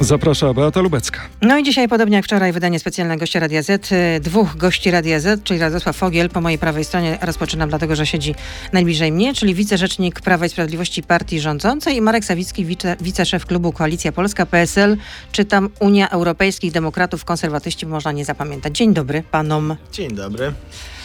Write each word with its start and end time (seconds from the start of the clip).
Zaprasza 0.00 0.54
Beata 0.54 0.80
Lubecka. 0.80 1.20
No 1.42 1.58
i 1.58 1.62
dzisiaj, 1.62 1.88
podobnie 1.88 2.16
jak 2.16 2.24
wczoraj, 2.24 2.52
wydanie 2.52 2.78
specjalne 2.78 3.16
gości 3.16 3.38
Radia 3.38 3.62
Z. 3.62 3.90
Dwóch 4.20 4.56
gości 4.56 4.90
Radia 4.90 5.20
Z, 5.20 5.44
czyli 5.44 5.60
Radosław 5.60 5.96
Fogiel 5.96 6.30
po 6.30 6.40
mojej 6.40 6.58
prawej 6.58 6.84
stronie. 6.84 7.18
Rozpoczynam 7.20 7.68
dlatego, 7.68 7.96
że 7.96 8.06
siedzi 8.06 8.34
najbliżej 8.72 9.12
mnie, 9.12 9.34
czyli 9.34 9.54
wicerzecznik 9.54 10.20
Prawa 10.20 10.46
i 10.46 10.48
Sprawiedliwości 10.48 11.02
partii 11.02 11.40
rządzącej 11.40 11.96
i 11.96 12.00
Marek 12.00 12.24
Sawicki, 12.24 12.64
wice, 12.64 12.96
wiceszef 13.00 13.46
klubu 13.46 13.72
Koalicja 13.72 14.12
Polska, 14.12 14.46
PSL, 14.46 14.96
czy 15.32 15.44
tam 15.44 15.68
Unia 15.80 16.10
Europejskich 16.10 16.72
Demokratów, 16.72 17.24
Konserwatyści, 17.24 17.86
można 17.86 18.12
nie 18.12 18.24
zapamiętać. 18.24 18.76
Dzień 18.76 18.94
dobry 18.94 19.22
panom. 19.30 19.76
Dzień 19.92 20.10
dobry. 20.10 20.52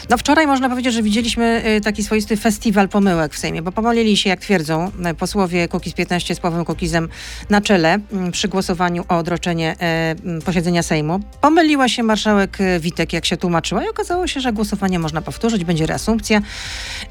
No 0.09 0.17
wczoraj 0.17 0.47
można 0.47 0.69
powiedzieć, 0.69 0.93
że 0.93 1.03
widzieliśmy 1.03 1.63
y, 1.77 1.81
taki 1.81 2.03
swoisty 2.03 2.37
festiwal 2.37 2.89
pomyłek 2.89 3.33
w 3.33 3.37
Sejmie, 3.37 3.61
bo 3.61 3.71
pomylili 3.71 4.17
się, 4.17 4.29
jak 4.29 4.39
twierdzą 4.39 4.91
y, 5.11 5.13
posłowie 5.13 5.67
Kukiz 5.67 5.93
15 5.93 6.35
z 6.35 6.39
Pawłem 6.39 6.65
Kukizem 6.65 7.09
na 7.49 7.61
czele 7.61 7.99
mm, 8.11 8.31
przy 8.31 8.47
głosowaniu 8.47 9.05
o 9.09 9.17
odroczenie 9.17 9.75
e, 9.79 10.15
mm, 10.23 10.41
posiedzenia 10.41 10.83
Sejmu. 10.83 11.19
Pomyliła 11.41 11.89
się 11.89 12.03
marszałek 12.03 12.61
y, 12.61 12.79
Witek, 12.79 13.13
jak 13.13 13.25
się 13.25 13.37
tłumaczyła 13.37 13.85
i 13.85 13.89
okazało 13.89 14.27
się, 14.27 14.41
że 14.41 14.53
głosowanie 14.53 14.99
można 14.99 15.21
powtórzyć, 15.21 15.63
będzie 15.63 15.85
reasumpcja. 15.85 16.41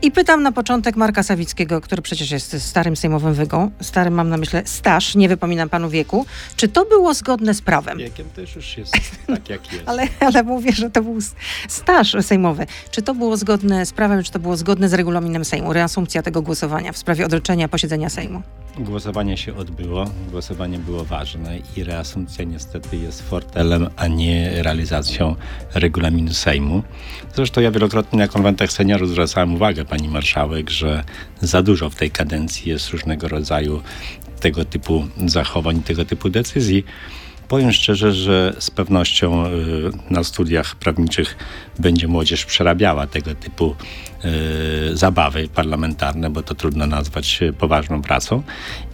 I 0.03 0.11
pytam 0.11 0.43
na 0.43 0.53
początek 0.53 0.97
Marka 0.97 1.23
Sawickiego, 1.23 1.81
który 1.81 2.03
przecież 2.03 2.31
jest 2.31 2.63
starym 2.63 2.97
sejmowym 2.97 3.35
wygą, 3.35 3.71
starym 3.81 4.15
mam 4.15 4.29
na 4.29 4.37
myśli 4.37 4.59
staż, 4.65 5.15
nie 5.15 5.29
wypominam 5.29 5.69
panu 5.69 5.91
wieku, 5.91 6.27
czy 6.57 6.69
to 6.69 6.85
było 6.85 7.15
zgodne 7.15 7.55
z 7.55 7.63
prawem? 7.63 7.99
Wiekiem 7.99 8.31
też 8.31 8.57
już 8.57 8.79
jest 8.79 8.93
tak, 9.27 9.49
jak 9.49 9.73
jest. 9.73 9.89
Ale, 9.91 10.09
ale 10.21 10.43
mówię, 10.43 10.73
że 10.73 10.91
to 10.91 11.03
był 11.03 11.19
staż 11.69 12.17
sejmowy. 12.21 12.67
Czy 12.91 13.03
to 13.03 13.15
było 13.15 13.37
zgodne 13.37 13.87
z 13.87 13.93
prawem, 13.93 14.23
czy 14.23 14.33
to 14.33 14.39
było 14.39 14.57
zgodne 14.57 14.89
z 14.89 14.95
regulaminem 14.95 15.45
Sejmu? 15.45 15.73
Reasumpcja 15.73 16.23
tego 16.23 16.43
głosowania 16.43 16.93
w 16.93 16.99
sprawie 16.99 17.27
odroczenia 17.27 17.69
posiedzenia 17.69 18.09
Sejmu. 18.09 18.43
Głosowanie 18.79 19.37
się 19.37 19.57
odbyło, 19.57 20.05
głosowanie 20.31 20.79
było 20.79 21.05
ważne 21.05 21.59
i 21.77 21.85
reasumpcja 21.85 22.45
niestety 22.45 22.97
jest 22.97 23.23
fortelem, 23.23 23.89
a 23.97 24.07
nie 24.07 24.63
realizacją 24.63 25.37
regulaminu 25.75 26.33
Sejmu. 26.33 26.83
Zresztą 27.35 27.61
ja 27.61 27.71
wielokrotnie 27.71 28.19
na 28.19 28.29
konwentach 28.29 28.73
seniorów 28.73 29.11
zwracałem 29.11 29.55
uwagę 29.55 29.85
pani 29.85 30.09
marszałek, 30.09 30.71
że 30.71 31.05
za 31.41 31.63
dużo 31.63 31.91
w 31.91 31.95
tej 31.95 32.11
kadencji 32.11 32.71
jest 32.71 32.91
różnego 32.91 33.29
rodzaju 33.29 33.83
tego 34.41 34.65
typu 34.65 35.07
zachowań, 35.27 35.83
tego 35.83 36.05
typu 36.05 36.31
decyzji. 36.31 36.85
Powiem 37.51 37.73
szczerze, 37.73 38.13
że 38.13 38.55
z 38.59 38.71
pewnością 38.71 39.47
y, 39.47 39.51
na 40.11 40.25
studiach 40.25 40.77
prawniczych 40.77 41.37
będzie 41.79 42.09
młodzież 42.09 42.45
przerabiała 42.45 43.07
tego 43.07 43.35
typu 43.35 43.77
y, 44.93 44.97
zabawy 44.97 45.49
parlamentarne, 45.49 46.31
bo 46.31 46.43
to 46.43 46.55
trudno 46.55 46.87
nazwać 46.87 47.41
poważną 47.59 48.03
pracą. 48.03 48.43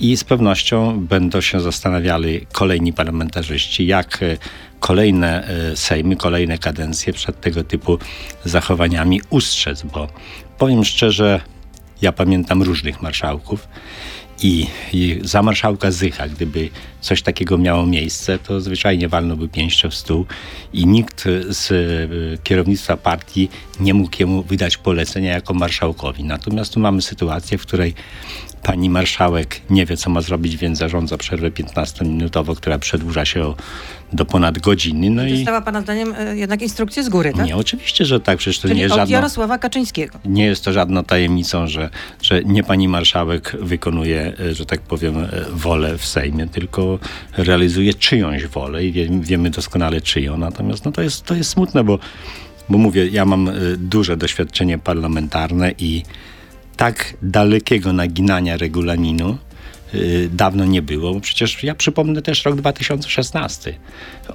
I 0.01 0.17
z 0.17 0.25
pewnością 0.25 1.01
będą 1.01 1.41
się 1.41 1.61
zastanawiali 1.61 2.47
kolejni 2.53 2.93
parlamentarzyści, 2.93 3.87
jak 3.87 4.23
y, 4.23 4.39
kolejne 4.81 5.49
sejmy, 5.75 6.17
kolejne 6.17 6.59
kadencje 6.59 7.13
przed 7.13 7.41
tego 7.41 7.65
typu 7.65 7.99
zachowaniami 8.45 9.21
ustrzec, 9.31 9.83
bo 9.83 10.09
powiem 10.59 10.85
szczerze, 10.85 11.41
ja 12.03 12.13
pamiętam 12.13 12.63
różnych 12.63 13.03
marszałków. 13.03 13.69
I, 14.43 14.67
I 14.93 15.21
za 15.23 15.43
marszałka 15.43 15.91
Zycha, 15.91 16.29
gdyby 16.29 16.71
coś 17.01 17.23
takiego 17.23 17.59
miało 17.59 17.87
miejsce, 17.87 18.39
to 18.39 18.61
zwyczajnie 18.61 19.09
walnąłby 19.09 19.49
pięścią 19.49 19.91
w 19.91 19.95
stół 19.95 20.27
i 20.73 20.87
nikt 20.87 21.25
z 21.49 21.71
y, 21.71 22.39
kierownictwa 22.45 22.97
partii 22.97 23.49
nie 23.81 23.95
mógł 23.95 24.17
jemu 24.19 24.43
wydać 24.43 24.77
polecenia 24.77 25.33
jako 25.33 25.55
marszałkowi. 25.55 26.25
Natomiast 26.25 26.75
tu 26.75 26.81
mamy 26.81 27.03
sytuację, 27.03 27.59
w 27.59 27.63
której 27.63 27.95
pani 28.67 28.91
marszałek 28.91 29.61
nie 29.71 29.87
wie, 29.87 29.97
co 29.97 30.11
ma 30.11 30.21
zrobić, 30.21 30.57
więc 30.57 30.79
zarządza 30.79 31.19
przerwę 31.19 31.51
15-minutową, 31.51 32.57
która 32.57 32.79
przedłuża 32.79 33.25
się 33.25 33.55
do 34.13 34.25
ponad 34.25 34.59
godziny. 34.59 35.11
No 35.11 35.27
i 35.27 35.35
Dostała 35.35 35.61
pana 35.61 35.81
zdaniem 35.81 36.15
e, 36.19 36.37
jednak 36.37 36.63
instrukcję 36.63 37.05
z 37.05 37.09
góry, 37.09 37.33
tak? 37.37 37.47
nie, 37.47 37.57
oczywiście, 37.57 38.05
że 38.05 38.21
tak, 38.21 38.39
przecież 38.39 38.59
to 38.59 38.69
Czyli 38.69 38.77
nie 38.77 38.83
jest 38.83 38.93
od 38.93 38.99
żadna... 38.99 39.17
Jarosława 39.17 39.59
Kaczyńskiego. 39.59 40.19
Nie 40.25 40.47
jest 40.47 40.65
to 40.65 40.73
żadną 40.73 41.05
tajemnicą, 41.05 41.67
że, 41.67 41.91
że 42.23 42.45
nie 42.45 42.63
pani 42.63 42.89
marszałek 42.89 43.57
wykonuje, 43.61 44.33
e, 44.41 44.55
że 44.55 44.67
tak 44.67 44.81
powiem, 44.81 45.17
e, 45.19 45.29
wolę 45.51 45.99
w 45.99 46.07
Sejmie, 46.07 46.47
tylko 46.47 46.99
realizuje 47.37 47.95
czyjąś 47.95 48.47
wolę 48.47 48.85
i 48.85 48.93
wie, 48.93 49.09
wiemy 49.21 49.51
doskonale 49.51 50.01
czyją. 50.01 50.37
Natomiast 50.37 50.85
no, 50.85 50.93
to, 50.93 51.03
jest, 51.03 51.25
to 51.25 51.35
jest 51.35 51.51
smutne, 51.51 51.85
bo, 51.85 51.99
bo 52.69 52.79
mówię, 52.79 53.07
ja 53.07 53.25
mam 53.25 53.51
duże 53.77 54.17
doświadczenie 54.17 54.79
parlamentarne 54.79 55.73
i 55.79 56.03
tak 56.77 57.17
dalekiego 57.23 57.93
naginania 57.93 58.57
regulaminu 58.57 59.39
dawno 60.31 60.65
nie 60.65 60.83
było, 60.83 61.15
bo 61.15 61.21
przecież 61.21 61.63
ja 61.63 61.75
przypomnę 61.75 62.23
też 62.23 62.45
rok 62.45 62.57
2016. 62.57 63.75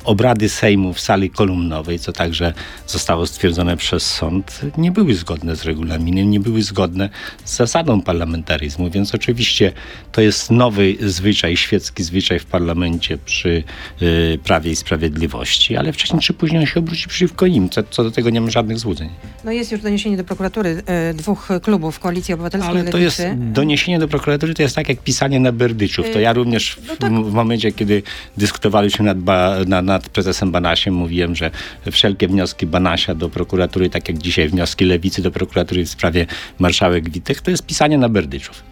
Obrady 0.04 0.50
Sejmu 0.50 0.94
w 0.94 1.00
sali 1.00 1.30
kolumnowej, 1.30 2.00
co 2.00 2.14
także 2.14 2.54
zostało 2.88 3.28
stwierdzone 3.28 3.78
przez 3.78 4.06
sąd, 4.06 4.62
nie 4.78 4.92
były 4.92 5.16
zgodne 5.16 5.56
z 5.56 5.64
regulaminem, 5.64 6.30
nie 6.30 6.40
były 6.40 6.62
zgodne 6.62 7.10
z 7.46 7.56
zasadą 7.56 8.02
parlamentaryzmu, 8.02 8.90
więc 8.90 9.16
oczywiście 9.16 9.72
to 10.12 10.22
jest 10.22 10.52
nowy 10.52 10.96
zwyczaj, 11.02 11.58
świecki 11.58 12.04
zwyczaj 12.04 12.40
w 12.40 12.46
parlamencie 12.46 13.18
przy 13.18 13.64
y, 14.02 14.40
Prawie 14.44 14.72
i 14.72 14.76
Sprawiedliwości, 14.76 15.78
ale 15.78 15.94
wcześniej 15.94 16.22
czy 16.22 16.34
później 16.34 16.60
on 16.60 16.66
się 16.66 16.80
obróci 16.80 17.08
przeciwko 17.08 17.48
nim, 17.48 17.70
co, 17.70 17.84
co 17.84 18.04
do 18.04 18.12
tego 18.12 18.30
nie 18.30 18.42
mam 18.42 18.52
żadnych 18.52 18.80
złudzeń. 18.80 19.10
No 19.44 19.52
jest 19.52 19.72
już 19.72 19.82
doniesienie 19.82 20.18
do 20.18 20.24
prokuratury 20.24 20.84
e, 20.86 21.14
dwóch 21.14 21.50
klubów 21.62 22.00
Koalicji 22.00 22.34
Obywatelskiej 22.34 22.72
Ale 22.72 22.92
to 22.92 22.98
jest 22.98 23.24
doniesienie 23.36 24.00
do 24.00 24.08
prokuratury, 24.08 24.54
to 24.54 24.62
jest 24.62 24.76
tak 24.76 24.90
jak 24.90 25.00
pisanie 25.00 25.40
na 25.40 25.51
berdyczów. 25.52 26.06
To 26.14 26.20
ja 26.20 26.34
również 26.34 26.76
w, 26.76 26.88
no 26.88 26.96
tak. 26.96 27.12
w 27.12 27.34
momencie, 27.34 27.72
kiedy 27.72 28.04
dyskutowaliśmy 28.38 29.06
nad, 29.06 29.20
ba, 29.20 29.56
na, 29.68 29.82
nad 29.82 30.10
prezesem 30.10 30.52
Banasiem, 30.52 30.94
mówiłem, 30.94 31.36
że 31.36 31.52
wszelkie 31.92 32.28
wnioski 32.28 32.66
Banasia 32.66 33.16
do 33.16 33.30
prokuratury, 33.30 33.90
tak 33.90 34.10
jak 34.10 34.18
dzisiaj 34.18 34.50
wnioski 34.50 34.86
Lewicy 34.86 35.22
do 35.22 35.32
prokuratury 35.32 35.86
w 35.86 35.90
sprawie 35.90 36.26
marszałek 36.60 37.10
Witek, 37.10 37.42
to 37.42 37.52
jest 37.52 37.66
pisanie 37.66 37.98
na 37.98 38.10
berdyczów. 38.10 38.64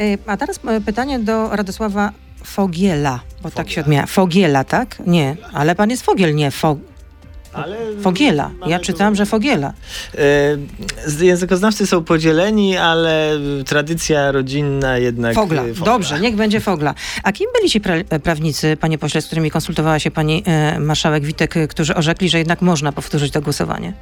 E, 0.00 0.18
A 0.26 0.36
teraz 0.36 0.60
e, 0.68 0.80
pytanie 0.80 1.18
do 1.18 1.56
Radosława 1.56 2.12
Fogiela, 2.44 3.20
bo 3.42 3.50
tak 3.50 3.70
się 3.70 3.80
odmienia. 3.80 4.06
Fogiela, 4.06 4.64
tak? 4.64 5.02
Nie, 5.06 5.36
ale 5.52 5.74
pan 5.74 5.90
jest 5.90 6.02
Fogiel, 6.02 6.34
nie 6.34 6.50
Fog... 6.50 6.78
Ale 7.52 7.76
Fogiela. 8.02 8.50
Ja 8.66 8.78
czytałam, 8.80 9.14
że 9.14 9.26
Fogiela. 9.26 9.72
Z- 11.06 11.20
Językoznawcy 11.20 11.86
są 11.86 12.04
podzieleni, 12.04 12.76
ale 12.76 13.32
tradycja 13.66 14.32
rodzinna 14.32 14.98
jednak... 14.98 15.34
Fogla. 15.34 15.62
e, 15.62 15.72
Dobrze, 15.84 16.20
niech 16.20 16.36
będzie 16.36 16.60
Fogla. 16.60 16.94
A 17.22 17.32
kim 17.32 17.46
byli 17.58 17.70
ci 17.70 17.80
pra- 17.80 18.04
e, 18.10 18.20
prawnicy, 18.20 18.76
panie 18.80 18.98
pośle, 18.98 19.22
z 19.22 19.26
którymi 19.26 19.50
konsultowała 19.50 19.98
się 19.98 20.10
pani 20.10 20.42
e, 20.46 20.80
marszałek 20.80 21.24
Witek, 21.24 21.54
którzy 21.68 21.94
orzekli, 21.94 22.28
że 22.28 22.38
jednak 22.38 22.62
można 22.62 22.92
powtórzyć 22.92 23.32
to 23.32 23.40
głosowanie? 23.40 23.92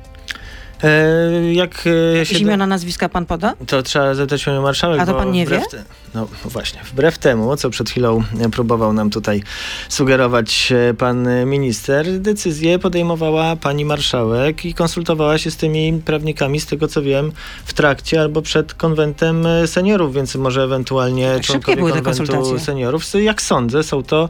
E, 0.87 1.55
jak 1.55 1.85
e, 2.21 2.27
się... 2.27 2.39
imiona, 2.39 2.67
nazwiska 2.67 3.09
pan 3.09 3.27
poda? 3.27 3.55
To 3.67 3.83
trzeba 3.83 4.15
zapytać 4.15 4.45
panią 4.45 4.63
marszałek. 4.63 5.01
A 5.01 5.07
to 5.07 5.15
pan 5.15 5.31
nie 5.31 5.47
wie? 5.47 5.63
Te, 5.71 5.85
no 6.15 6.29
właśnie, 6.45 6.81
wbrew 6.85 7.19
temu, 7.19 7.57
co 7.57 7.71
przed 7.71 7.91
chwilą 7.91 8.23
e, 8.41 8.49
próbował 8.49 8.93
nam 8.93 9.11
tutaj 9.11 9.43
sugerować 9.89 10.73
pan 10.99 11.29
minister, 11.47 12.21
decyzję 12.21 12.79
podejmowała 12.79 13.57
pani 13.57 13.85
marszałek 13.85 14.65
i 14.65 14.75
konsultowała 14.75 15.39
się 15.39 15.51
z 15.51 15.57
tymi 15.57 16.01
prawnikami, 16.05 16.61
z 16.61 16.67
tego 16.67 16.89
co 16.89 17.03
wiem, 17.03 17.33
w 17.65 17.75
trakcie 17.75 18.21
albo 18.21 18.43
przed 18.43 18.75
konwentem 18.75 19.47
seniorów, 19.67 20.15
więc 20.15 20.35
może 20.35 20.63
ewentualnie 20.63 21.33
Tak, 21.35 21.43
członkowie 21.43 21.77
były 21.77 22.03
konwentu 22.03 22.59
seniorów. 22.59 23.05
Jak 23.15 23.43
sądzę, 23.43 23.83
są 23.83 24.03
to 24.03 24.29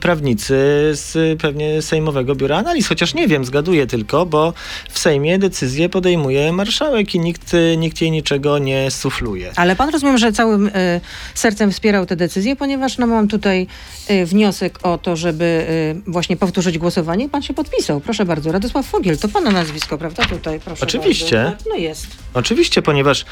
prawnicy 0.00 0.54
z 0.92 1.40
pewnie 1.40 1.82
Sejmowego 1.82 2.34
Biura 2.34 2.58
Analiz, 2.58 2.88
chociaż 2.88 3.14
nie 3.14 3.28
wiem, 3.28 3.44
zgaduję 3.44 3.86
tylko, 3.86 4.26
bo 4.26 4.52
w 4.90 4.98
Sejmie 4.98 5.38
decyzję 5.82 5.88
podejmuje 5.88 6.52
marszałek 6.52 7.14
i 7.14 7.20
nikt, 7.20 7.54
e, 7.54 7.76
nikt 7.76 8.00
jej 8.00 8.10
niczego 8.10 8.58
nie 8.58 8.90
sufluje. 8.90 9.52
Ale 9.56 9.76
pan 9.76 9.90
rozumiem, 9.90 10.18
że 10.18 10.32
całym 10.32 10.70
e, 10.74 11.00
sercem 11.34 11.70
wspierał 11.72 12.06
tę 12.06 12.16
decyzję, 12.16 12.56
ponieważ 12.56 12.98
no, 12.98 13.06
mam 13.06 13.28
tutaj 13.28 13.66
e, 14.08 14.26
wniosek 14.26 14.78
o 14.82 14.98
to, 14.98 15.16
żeby 15.16 15.66
e, 16.06 16.10
właśnie 16.10 16.36
powtórzyć 16.36 16.78
głosowanie. 16.78 17.28
Pan 17.28 17.42
się 17.42 17.54
podpisał. 17.54 18.00
Proszę 18.00 18.24
bardzo. 18.24 18.52
Radosław 18.52 18.86
Fogiel, 18.86 19.18
to 19.18 19.28
pana 19.28 19.50
nazwisko, 19.50 19.98
prawda? 19.98 20.24
Tutaj, 20.24 20.60
proszę 20.60 20.82
Oczywiście. 20.86 21.36
Bardzo. 21.36 21.56
Tak, 21.56 21.66
No 21.70 21.76
jest. 21.76 22.06
Oczywiście, 22.34 22.82
ponieważ 22.82 23.24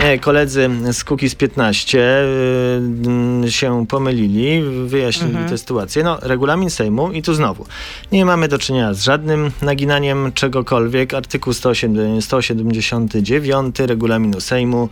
e, 0.00 0.18
koledzy 0.18 0.70
z 0.92 1.04
Kukiz 1.04 1.34
15 1.34 2.00
e, 2.00 2.76
mm, 2.76 3.50
się 3.50 3.86
pomylili, 3.88 4.62
wyjaśnili 4.86 5.30
Mhm. 5.32 5.48
tę 5.50 5.58
sytuację. 5.58 6.02
No, 6.02 6.18
regulamin 6.22 6.70
Sejmu 6.70 7.12
i 7.12 7.22
tu 7.22 7.34
znowu. 7.34 7.66
Nie 8.12 8.24
mamy 8.24 8.48
do 8.48 8.58
czynienia 8.58 8.94
z 8.94 9.02
żadnym 9.02 9.50
naginaniem 9.62 10.32
czegokolwiek. 10.32 11.14
Artykuł 11.14 11.52
107 11.52 11.85
179 12.20 13.78
regulaminu 13.78 14.40
Sejmu 14.40 14.88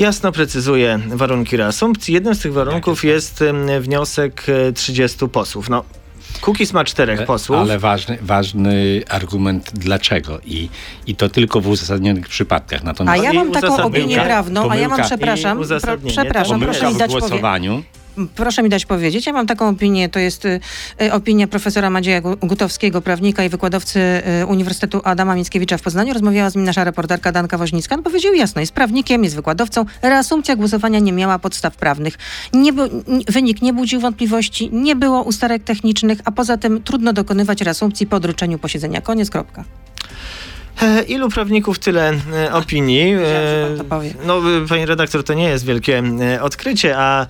jasno 0.00 0.32
precyzuje 0.32 0.98
warunki 1.08 1.56
reasumpcji. 1.56 2.14
Jednym 2.14 2.34
z 2.34 2.38
tych 2.38 2.52
warunków 2.52 3.04
jest 3.04 3.42
em, 3.42 3.66
wniosek 3.80 4.46
e, 4.68 4.72
30 4.72 5.28
posłów. 5.28 5.68
No, 5.70 5.84
Kukiz 6.40 6.72
ma 6.72 6.84
czterech 6.84 7.26
posłów. 7.26 7.58
Ale 7.58 7.78
ważny, 7.78 8.18
ważny 8.22 9.02
argument 9.08 9.70
dlaczego 9.74 10.40
i, 10.44 10.68
i 11.06 11.14
to 11.14 11.28
tylko 11.28 11.60
w 11.60 11.68
uzasadnionych 11.68 12.28
przypadkach. 12.28 12.80
A 12.80 12.84
Natomiast 12.84 13.24
ja 13.24 13.32
i 13.32 13.36
mam 13.36 13.52
taką 13.52 13.82
opinię 13.82 14.20
prawną, 14.20 14.70
a 14.70 14.76
ja 14.76 14.88
mam, 14.88 14.98
Pomyłka- 15.00 15.06
przepraszam, 15.06 15.58
pro, 15.58 15.96
przepraszam, 16.08 16.60
proszę 16.60 16.80
pomyłka 16.80 16.90
mi 16.90 16.98
dać 16.98 17.10
głosowaniu 17.10 17.82
proszę 18.34 18.62
mi 18.62 18.68
dać 18.68 18.86
powiedzieć, 18.86 19.26
ja 19.26 19.32
mam 19.32 19.46
taką 19.46 19.68
opinię, 19.68 20.08
to 20.08 20.18
jest 20.18 20.44
y, 20.44 20.60
y, 21.02 21.12
opinia 21.12 21.46
profesora 21.46 21.90
Madzieja 21.90 22.20
Gu- 22.20 22.36
Gutowskiego, 22.46 23.00
prawnika 23.00 23.44
i 23.44 23.48
wykładowcy 23.48 24.00
y, 24.42 24.46
Uniwersytetu 24.46 25.00
Adama 25.04 25.34
Mickiewicza 25.34 25.78
w 25.78 25.82
Poznaniu. 25.82 26.12
Rozmawiała 26.12 26.50
z 26.50 26.54
nim 26.54 26.64
nasza 26.64 26.84
reporterka 26.84 27.32
Danka 27.32 27.58
Woźnicka. 27.58 27.94
On 27.94 28.02
powiedział 28.02 28.34
jasno, 28.34 28.60
jest 28.60 28.72
prawnikiem, 28.72 29.24
jest 29.24 29.36
wykładowcą. 29.36 29.84
Reasumpcja 30.02 30.56
głosowania 30.56 30.98
nie 30.98 31.12
miała 31.12 31.38
podstaw 31.38 31.76
prawnych. 31.76 32.18
Nie 32.52 32.72
był, 32.72 32.88
wynik 33.28 33.62
nie 33.62 33.72
budził 33.72 34.00
wątpliwości, 34.00 34.70
nie 34.72 34.96
było 34.96 35.22
usterek 35.22 35.64
technicznych, 35.64 36.18
a 36.24 36.32
poza 36.32 36.56
tym 36.56 36.82
trudno 36.82 37.12
dokonywać 37.12 37.60
reasumpcji 37.60 38.06
po 38.06 38.16
odroczeniu 38.16 38.58
posiedzenia. 38.58 39.00
Koniec, 39.00 39.30
kropka. 39.30 39.64
E, 40.82 41.02
Ilu 41.02 41.28
prawników, 41.28 41.78
tyle 41.78 42.12
e, 42.32 42.52
opinii. 42.52 43.14
E, 43.14 43.74
to 43.78 43.84
powie. 43.84 44.14
No, 44.26 44.40
pani 44.68 44.86
redaktor, 44.86 45.24
to 45.24 45.34
nie 45.34 45.48
jest 45.48 45.64
wielkie 45.64 46.02
odkrycie, 46.40 46.98
a 46.98 47.26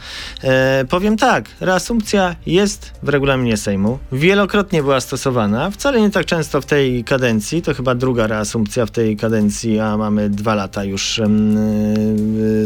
powiem 0.89 1.17
tak, 1.17 1.45
reasumpcja 1.61 2.37
jest 2.47 2.93
w 3.03 3.09
regulaminie 3.09 3.57
Sejmu. 3.57 3.99
Wielokrotnie 4.13 4.83
była 4.83 5.01
stosowana, 5.01 5.71
wcale 5.71 6.01
nie 6.01 6.11
tak 6.11 6.27
często 6.27 6.61
w 6.61 6.67
tej 6.67 7.05
kadencji, 7.05 7.63
to 7.63 7.75
chyba 7.75 7.95
druga 7.95 8.27
reasumpcja 8.27 8.87
w 8.87 8.91
tej 8.91 9.17
kadencji, 9.17 9.81
a 9.81 9.97
mamy 9.97 10.31
dwa 10.31 10.55
lata 10.55 10.85
już 10.85 11.21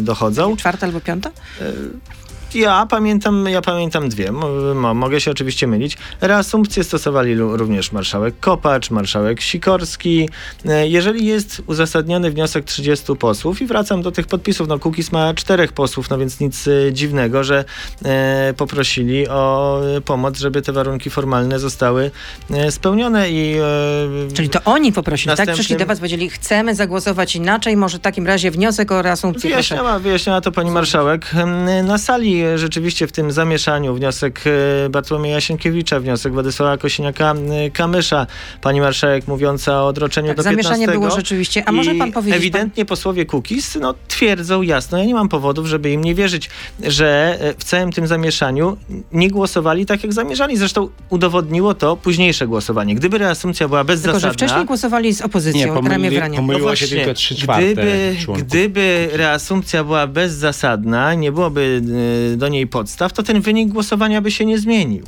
dochodzą. 0.00 0.56
Czwarta 0.56 0.86
albo 0.86 1.00
piąta? 1.00 1.30
Ja 2.54 2.86
pamiętam, 2.86 3.48
ja 3.48 3.62
pamiętam 3.62 4.08
dwie. 4.08 4.32
Mo, 4.32 4.48
mo, 4.74 4.94
mogę 4.94 5.20
się 5.20 5.30
oczywiście 5.30 5.66
mylić. 5.66 5.96
Reasumpcję 6.20 6.84
stosowali 6.84 7.34
również 7.36 7.92
marszałek 7.92 8.34
Kopacz, 8.40 8.90
marszałek 8.90 9.40
Sikorski. 9.40 10.28
E, 10.66 10.88
Jeżeli 10.88 11.26
jest 11.26 11.62
uzasadniony 11.66 12.30
wniosek 12.30 12.64
30 12.64 13.16
posłów 13.16 13.62
i 13.62 13.66
wracam 13.66 14.02
do 14.02 14.12
tych 14.12 14.26
podpisów, 14.26 14.68
no 14.68 14.78
Kukiz 14.78 15.12
ma 15.12 15.34
czterech 15.34 15.72
posłów, 15.72 16.10
no 16.10 16.18
więc 16.18 16.40
nic 16.40 16.68
e, 16.68 16.92
dziwnego, 16.92 17.44
że 17.44 17.64
e, 18.04 18.54
poprosili 18.56 19.28
o 19.28 19.80
e, 19.96 20.00
pomoc, 20.00 20.38
żeby 20.38 20.62
te 20.62 20.72
warunki 20.72 21.10
formalne 21.10 21.58
zostały 21.58 22.10
spełnione 22.70 23.30
i 23.30 23.54
e, 23.58 24.32
Czyli 24.34 24.48
to 24.48 24.58
oni 24.64 24.92
poprosili, 24.92 25.26
tak? 25.30 25.38
Następnym- 25.38 25.54
Przyszli 25.54 25.76
do 25.76 25.86
was, 25.86 25.98
powiedzieli, 25.98 26.30
chcemy 26.30 26.74
zagłosować 26.74 27.36
inaczej, 27.36 27.76
może 27.76 27.98
w 27.98 28.00
takim 28.00 28.26
razie 28.26 28.50
wniosek 28.50 28.92
o 28.92 29.02
reasumpcję, 29.02 29.50
proszę. 29.50 29.68
Wyjaśniała, 29.74 29.98
wyjaśniała 29.98 30.40
to 30.40 30.52
pani 30.52 30.70
marszałek. 30.70 31.30
Na 31.84 31.98
sali 31.98 32.43
rzeczywiście 32.56 33.06
w 33.06 33.12
tym 33.12 33.32
zamieszaniu 33.32 33.94
wniosek 33.94 34.40
e, 34.86 34.88
Bartłomieja 34.88 35.40
Sienkiewicza, 35.40 36.00
wniosek 36.00 36.32
Władysława 36.32 36.76
Kosiniaka-Kamysza, 36.76 38.26
pani 38.60 38.80
marszałek 38.80 39.28
mówiąca 39.28 39.82
o 39.82 39.86
odroczeniu 39.86 40.28
Tak, 40.28 40.36
do 40.36 40.42
zamieszanie 40.42 40.86
15. 40.86 40.98
było 41.00 41.16
rzeczywiście. 41.16 41.62
A 41.66 41.72
może 41.72 41.94
pan 41.94 42.12
powiedzieć, 42.12 42.40
Ewidentnie 42.40 42.84
posłowie 42.84 43.26
Kukiz 43.26 43.78
no, 43.80 43.94
twierdzą 44.08 44.62
jasno, 44.62 44.98
ja 44.98 45.04
nie 45.04 45.14
mam 45.14 45.28
powodów, 45.28 45.66
żeby 45.66 45.90
im 45.90 46.04
nie 46.04 46.14
wierzyć, 46.14 46.50
że 46.82 47.38
e, 47.40 47.54
w 47.58 47.64
całym 47.64 47.92
tym 47.92 48.06
zamieszaniu 48.06 48.76
nie 49.12 49.30
głosowali 49.30 49.86
tak, 49.86 50.02
jak 50.02 50.12
zamierzali. 50.12 50.56
Zresztą 50.56 50.88
udowodniło 51.10 51.74
to 51.74 51.96
późniejsze 51.96 52.46
głosowanie. 52.46 52.94
Gdyby 52.94 53.18
reasumpcja 53.18 53.68
była 53.68 53.80
Tylko, 53.80 53.92
bezzasadna... 53.92 54.20
że 54.28 54.32
wcześniej 54.32 54.64
głosowali 54.64 55.14
z 55.14 55.22
opozycją, 55.22 55.82
Nie, 55.82 55.88
ramię 55.88 56.10
w 56.10 56.16
ramię. 56.18 56.42
No 56.42 56.54
się 56.54 56.60
właśnie, 56.60 56.88
tylko 56.88 57.14
3 57.14 57.34
czwarte 57.34 57.72
Gdyby, 57.72 58.16
członków. 58.24 58.48
gdyby 58.48 59.08
reasumpcja 59.12 59.84
była 59.84 60.06
bezzasadna, 60.06 61.14
nie 61.14 61.32
byłoby 61.32 61.82
y, 62.32 62.33
do 62.36 62.48
niej 62.48 62.66
podstaw, 62.66 63.12
to 63.12 63.22
ten 63.22 63.40
wynik 63.40 63.68
głosowania 63.72 64.20
by 64.20 64.30
się 64.30 64.44
nie 64.46 64.58
zmienił. 64.58 65.04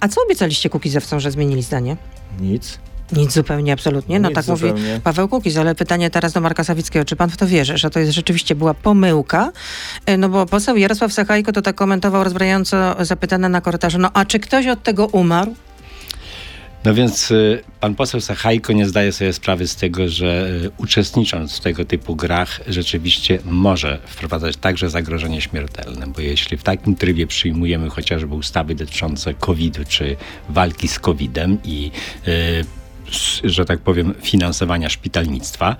A 0.00 0.08
co 0.08 0.22
obiecaliście 0.22 0.70
Kukizowcom, 0.70 1.20
że 1.20 1.30
zmienili 1.30 1.62
zdanie? 1.62 1.96
Nic. 2.40 2.78
Nic 3.12 3.32
zupełnie, 3.32 3.72
absolutnie. 3.72 4.20
No 4.20 4.28
Nic 4.28 4.34
tak 4.34 4.44
zupełnie. 4.44 4.72
mówi 4.88 5.00
Paweł 5.04 5.28
Kukiz, 5.28 5.56
ale 5.56 5.74
pytanie 5.74 6.10
teraz 6.10 6.32
do 6.32 6.40
Marka 6.40 6.64
Sawickiego. 6.64 7.04
Czy 7.04 7.16
pan 7.16 7.30
w 7.30 7.36
to 7.36 7.46
wierzy, 7.46 7.78
że 7.78 7.90
to 7.90 8.00
jest 8.00 8.12
rzeczywiście 8.12 8.54
była 8.54 8.74
pomyłka? 8.74 9.52
E, 10.06 10.16
No 10.16 10.28
bo 10.28 10.46
poseł 10.46 10.76
Jarosław 10.76 11.12
Sachajko 11.12 11.52
to 11.52 11.62
tak 11.62 11.76
komentował 11.76 12.24
rozbrajająco 12.24 13.04
zapytany 13.04 13.48
na 13.48 13.60
korytarzu. 13.60 13.98
No 13.98 14.10
a 14.14 14.24
czy 14.24 14.38
ktoś 14.38 14.66
od 14.66 14.82
tego 14.82 15.06
umarł? 15.06 15.54
No 16.84 16.94
więc 16.94 17.30
y, 17.30 17.62
pan 17.80 17.94
poseł 17.94 18.20
Sachajko 18.20 18.72
nie 18.72 18.86
zdaje 18.86 19.12
sobie 19.12 19.32
sprawy 19.32 19.68
z 19.68 19.76
tego, 19.76 20.08
że 20.08 20.48
y, 20.64 20.70
uczestnicząc 20.76 21.56
w 21.56 21.60
tego 21.60 21.84
typu 21.84 22.16
grach 22.16 22.60
rzeczywiście 22.66 23.38
może 23.44 23.98
wprowadzać 24.06 24.56
także 24.56 24.90
zagrożenie 24.90 25.40
śmiertelne, 25.40 26.06
bo 26.06 26.20
jeśli 26.20 26.56
w 26.56 26.62
takim 26.62 26.96
trybie 26.96 27.26
przyjmujemy 27.26 27.90
chociażby 27.90 28.34
ustawy 28.34 28.74
dotyczące 28.74 29.34
COVID-u 29.34 29.84
czy 29.88 30.16
walki 30.48 30.88
z 30.88 30.98
COVID-em 30.98 31.58
i 31.64 31.90
y, 32.28 32.64
że 33.44 33.64
tak 33.64 33.80
powiem, 33.80 34.14
finansowania 34.22 34.88
szpitalnictwa, 34.88 35.76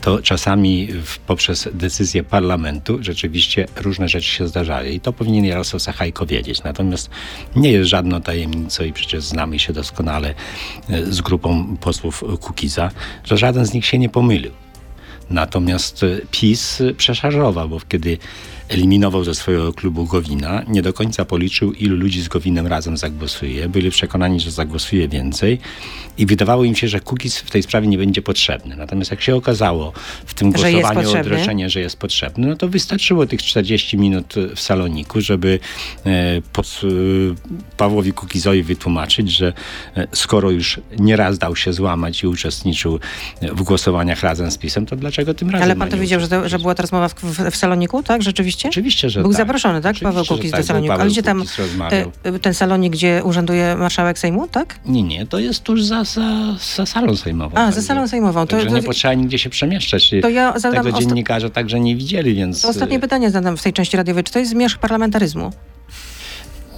to 0.00 0.22
czasami 0.22 0.88
poprzez 1.26 1.68
decyzję 1.72 2.24
parlamentu 2.24 2.98
rzeczywiście 3.00 3.66
różne 3.76 4.08
rzeczy 4.08 4.28
się 4.28 4.48
zdarzały 4.48 4.88
i 4.88 5.00
to 5.00 5.12
powinien 5.12 5.44
Jarosław 5.44 5.82
Sachajko 5.82 6.26
wiedzieć. 6.26 6.62
Natomiast 6.62 7.10
nie 7.56 7.72
jest 7.72 7.90
żadną 7.90 8.20
tajemnicą 8.20 8.84
i 8.84 8.92
przecież 8.92 9.24
znamy 9.24 9.58
się 9.58 9.72
doskonale 9.72 10.34
e, 10.88 11.06
z 11.12 11.20
grupą 11.20 11.76
posłów 11.76 12.24
Kukiza, 12.40 12.90
że 13.24 13.36
żaden 13.36 13.66
z 13.66 13.72
nich 13.72 13.86
się 13.86 13.98
nie 13.98 14.08
pomylił. 14.08 14.52
Natomiast 15.30 16.02
e, 16.02 16.06
PiS 16.30 16.80
e, 16.80 16.94
przeszarżował, 16.94 17.68
bo 17.68 17.80
kiedy 17.88 18.18
eliminował 18.68 19.24
ze 19.24 19.34
swojego 19.34 19.72
klubu 19.72 20.04
Gowina, 20.04 20.62
nie 20.68 20.82
do 20.82 20.92
końca 20.92 21.24
policzył, 21.24 21.72
ilu 21.72 21.96
ludzi 21.96 22.22
z 22.22 22.28
Gowinem 22.28 22.66
razem 22.66 22.96
zagłosuje. 22.96 23.68
Byli 23.68 23.90
przekonani, 23.90 24.40
że 24.40 24.50
zagłosuje 24.50 25.08
więcej 25.08 25.58
i 26.18 26.26
wydawało 26.26 26.64
im 26.64 26.74
się, 26.74 26.88
że 26.88 27.00
Kukiz 27.00 27.38
w 27.38 27.50
tej 27.50 27.62
sprawie 27.62 27.88
nie 27.88 27.98
będzie 27.98 28.22
potrzebny. 28.22 28.76
Natomiast 28.76 29.10
jak 29.10 29.22
się 29.22 29.36
okazało 29.36 29.92
w 30.26 30.34
tym 30.34 30.56
Że 30.56 30.72
głosowaniu 30.72 31.20
odroczenie, 31.20 31.70
że 31.70 31.80
jest 31.80 31.96
potrzebny, 31.96 32.46
no 32.46 32.56
to 32.56 32.68
wystarczyło 32.68 33.26
tych 33.26 33.42
40 33.42 33.98
minut 33.98 34.34
w 34.54 34.60
saloniku, 34.60 35.20
żeby 35.20 35.58
e, 36.06 36.10
e, 36.10 36.40
Pawłowi 37.76 38.12
Kukizowi 38.12 38.62
wytłumaczyć, 38.62 39.30
że 39.30 39.52
e, 39.96 40.06
skoro 40.12 40.50
już 40.50 40.80
nieraz 40.98 41.38
dał 41.38 41.56
się 41.56 41.72
złamać 41.72 42.22
i 42.22 42.26
uczestniczył 42.26 43.00
w 43.42 43.62
głosowaniach 43.62 44.20
razem 44.20 44.50
z 44.50 44.58
PiSem, 44.58 44.86
to 44.86 44.96
dlaczego 44.96 45.34
tym 45.34 45.50
razem 45.50 45.64
Ale 45.64 45.76
pan 45.76 45.88
to 45.88 45.96
nie 45.96 46.02
wiedział, 46.02 46.20
że, 46.20 46.28
to, 46.28 46.48
że 46.48 46.58
była 46.58 46.74
ta 46.74 46.82
rozmowa 46.82 47.08
w, 47.08 47.14
w, 47.14 47.50
w 47.50 47.56
saloniku, 47.56 48.02
tak? 48.02 48.22
Rzeczywiście? 48.22 48.53
Oczywiście, 48.68 49.10
że 49.10 49.20
Był 49.22 49.30
tak. 49.30 49.36
zaproszony, 49.38 49.80
tak? 49.80 49.90
Oczywiście, 49.90 50.04
Paweł 50.18 50.24
Kukiz 50.24 50.50
tak, 50.50 50.60
do 50.60 50.66
saloniku. 50.66 50.92
Ale 50.94 51.06
gdzie 51.10 51.22
tam 51.22 51.44
rozmawiał. 51.58 52.12
e, 52.22 52.38
ten 52.38 52.54
salonik, 52.54 52.92
gdzie 52.92 53.22
urzęduje 53.24 53.76
marszałek 53.76 54.18
Sejmu, 54.18 54.48
tak? 54.48 54.78
Nie, 54.86 55.02
nie, 55.02 55.26
to 55.26 55.38
jest 55.38 55.62
tuż 55.62 55.82
za, 55.82 56.04
za, 56.04 56.56
za 56.76 56.86
salą 56.86 57.16
sejmową. 57.16 57.56
A, 57.56 57.72
za 57.72 57.82
salą 57.82 58.08
sejmową. 58.08 58.46
To, 58.46 58.50
Także 58.50 58.68
to, 58.68 58.76
nie 58.76 58.82
potrzeba 58.82 59.14
nigdzie 59.14 59.38
się 59.38 59.50
przemieszczać. 59.50 60.10
to 60.22 60.28
ja 60.28 60.58
zadam 60.58 60.84
Tego 60.84 60.98
dziennikarze 60.98 61.50
także 61.50 61.80
nie 61.80 61.96
widzieli, 61.96 62.34
więc... 62.34 62.62
to 62.62 62.68
ostatnie 62.68 63.00
pytanie 63.00 63.30
zadam 63.30 63.56
w 63.56 63.62
tej 63.62 63.72
części 63.72 63.96
radiowej. 63.96 64.24
Czy 64.24 64.32
to 64.32 64.38
jest 64.38 64.50
zmierzch 64.50 64.78
parlamentaryzmu? 64.78 65.52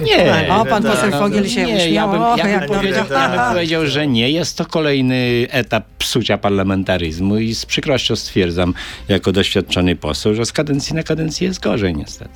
Nie. 0.01 0.49
O, 0.51 0.65
pan 0.65 0.83
poseł 0.83 1.11
Fogiel 1.11 1.49
się 1.49 1.65
nie, 1.65 1.91
ja 1.91 2.09
bym, 2.09 2.23
ja 2.37 2.59
bym, 2.61 2.69
powiedział, 2.69 3.05
ja 3.11 3.29
bym 3.29 3.55
powiedział, 3.55 3.87
że 3.87 4.07
nie. 4.07 4.31
Jest 4.31 4.59
to 4.59 4.67
kolejny 4.67 5.47
etap 5.51 5.85
psucia 5.99 6.39
parlamentaryzmu 6.39 7.39
i 7.39 7.55
z 7.55 7.67
przykrością 7.67 8.17
stwierdzam, 8.17 8.75
jako 9.09 9.33
doświadczony 9.33 9.97
poseł, 9.97 10.35
że 10.35 10.47
z 10.47 10.53
kadencji 10.53 10.95
na 10.95 11.03
kadencję 11.03 11.49
jest 11.49 11.61
gorzej 11.61 11.95
niestety. 11.95 12.31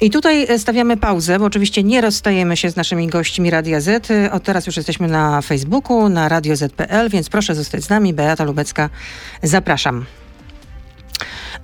I 0.00 0.10
tutaj 0.10 0.46
e, 0.48 0.58
stawiamy 0.58 0.96
pauzę, 0.96 1.38
bo 1.38 1.44
oczywiście 1.44 1.82
nie 1.82 2.00
rozstajemy 2.00 2.56
się 2.56 2.70
z 2.70 2.76
naszymi 2.76 3.06
gośćmi 3.06 3.50
Radia 3.50 3.80
Z. 3.80 4.10
E, 4.10 4.32
Od 4.32 4.42
teraz 4.42 4.66
już 4.66 4.76
jesteśmy 4.76 5.08
na 5.08 5.42
Facebooku, 5.42 6.08
na 6.08 6.28
Radio 6.28 6.56
Z.pl, 6.56 7.08
więc 7.10 7.28
proszę 7.28 7.54
zostać 7.54 7.84
z 7.84 7.88
nami. 7.88 8.14
Beata 8.14 8.44
Lubecka, 8.44 8.90
zapraszam. 9.42 10.04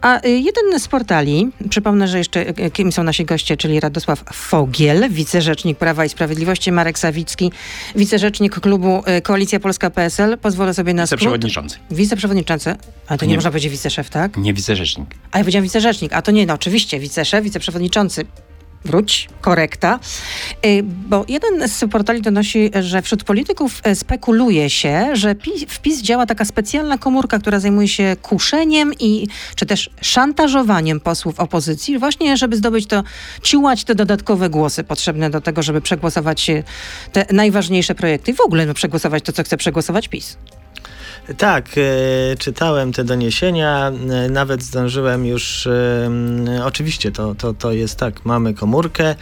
A 0.00 0.26
y, 0.26 0.28
jeden 0.30 0.80
z 0.80 0.88
portali, 0.88 1.48
przypomnę, 1.70 2.08
że 2.08 2.18
jeszcze 2.18 2.48
y, 2.48 2.70
kim 2.70 2.92
są 2.92 3.02
nasi 3.02 3.24
goście, 3.24 3.56
czyli 3.56 3.80
Radosław 3.80 4.24
Fogiel, 4.32 5.10
wicerzecznik 5.10 5.78
Prawa 5.78 6.04
i 6.04 6.08
Sprawiedliwości, 6.08 6.72
Marek 6.72 6.98
Sawicki, 6.98 7.52
wicerzecznik 7.96 8.60
klubu 8.60 9.02
y, 9.18 9.22
Koalicja 9.22 9.60
Polska 9.60 9.90
PSL. 9.90 10.38
Pozwolę 10.38 10.74
sobie 10.74 10.94
na 10.94 11.06
skrót. 11.06 11.20
Wiceprzewodniczący. 11.20 11.78
Wiceprzewodniczący. 11.90 12.76
Ale 13.06 13.18
to 13.18 13.24
nie, 13.26 13.30
Nie. 13.30 13.36
można 13.36 13.50
powiedzieć 13.50 13.72
wiceszef, 13.72 14.10
tak? 14.10 14.36
Nie 14.36 14.54
wicerzecznik. 14.54 15.08
A 15.32 15.38
ja 15.38 15.44
powiedziałam 15.44 15.64
wicerzecznik, 15.64 16.12
a 16.12 16.22
to 16.22 16.30
nie, 16.30 16.46
no 16.46 16.54
oczywiście, 16.54 17.00
wiceszef, 17.00 17.44
wiceprzewodniczący. 17.44 18.24
Wróć, 18.84 19.28
korekta. 19.40 19.98
Y, 20.66 20.82
Bo 20.82 21.24
jeden 21.28 21.68
z 21.68 21.84
portali 21.90 22.22
donosi, 22.22 22.70
że 22.80 23.02
wśród 23.02 23.24
polityków 23.24 23.80
e, 23.84 23.94
spekuluje 23.94 24.70
się, 24.70 25.16
że 25.16 25.34
w 25.68 25.80
PiS 25.80 26.02
działa 26.02 26.26
taka 26.26 26.44
specjalna 26.44 26.98
komórka, 26.98 27.38
która 27.38 27.60
zajmuje 27.60 27.88
się 27.88 28.16
kuszeniem 28.22 28.92
i 29.00 29.28
czy 29.54 29.66
też 29.66 29.90
szantażowaniem 30.00 31.00
posłów 31.00 31.40
opozycji, 31.40 31.98
właśnie 31.98 32.36
żeby 32.36 32.56
zdobyć 32.56 32.86
to, 32.86 33.02
ciułać 33.42 33.84
te 33.84 33.94
dodatkowe 33.94 34.50
głosy 34.50 34.84
potrzebne 34.84 35.30
do 35.30 35.40
tego, 35.40 35.62
żeby 35.62 35.80
przegłosować 35.80 36.50
e, 36.50 36.62
te 37.12 37.26
najważniejsze 37.32 37.94
projekty 37.94 38.30
i 38.30 38.34
w 38.34 38.40
ogóle 38.40 38.66
no, 38.66 38.74
przegłosować 38.74 39.24
to, 39.24 39.32
co 39.32 39.42
chce 39.42 39.56
przegłosować 39.56 40.08
PiS. 40.08 40.36
Tak, 41.36 41.68
e, 41.76 42.36
czytałem 42.36 42.92
te 42.92 43.04
doniesienia, 43.04 43.92
e, 44.10 44.28
nawet 44.30 44.62
zdążyłem 44.62 45.26
już, 45.26 45.66
e, 45.66 46.64
oczywiście 46.64 47.12
to, 47.12 47.34
to, 47.34 47.54
to 47.54 47.72
jest 47.72 47.96
tak, 47.98 48.24
mamy 48.24 48.54
komórkę, 48.54 49.14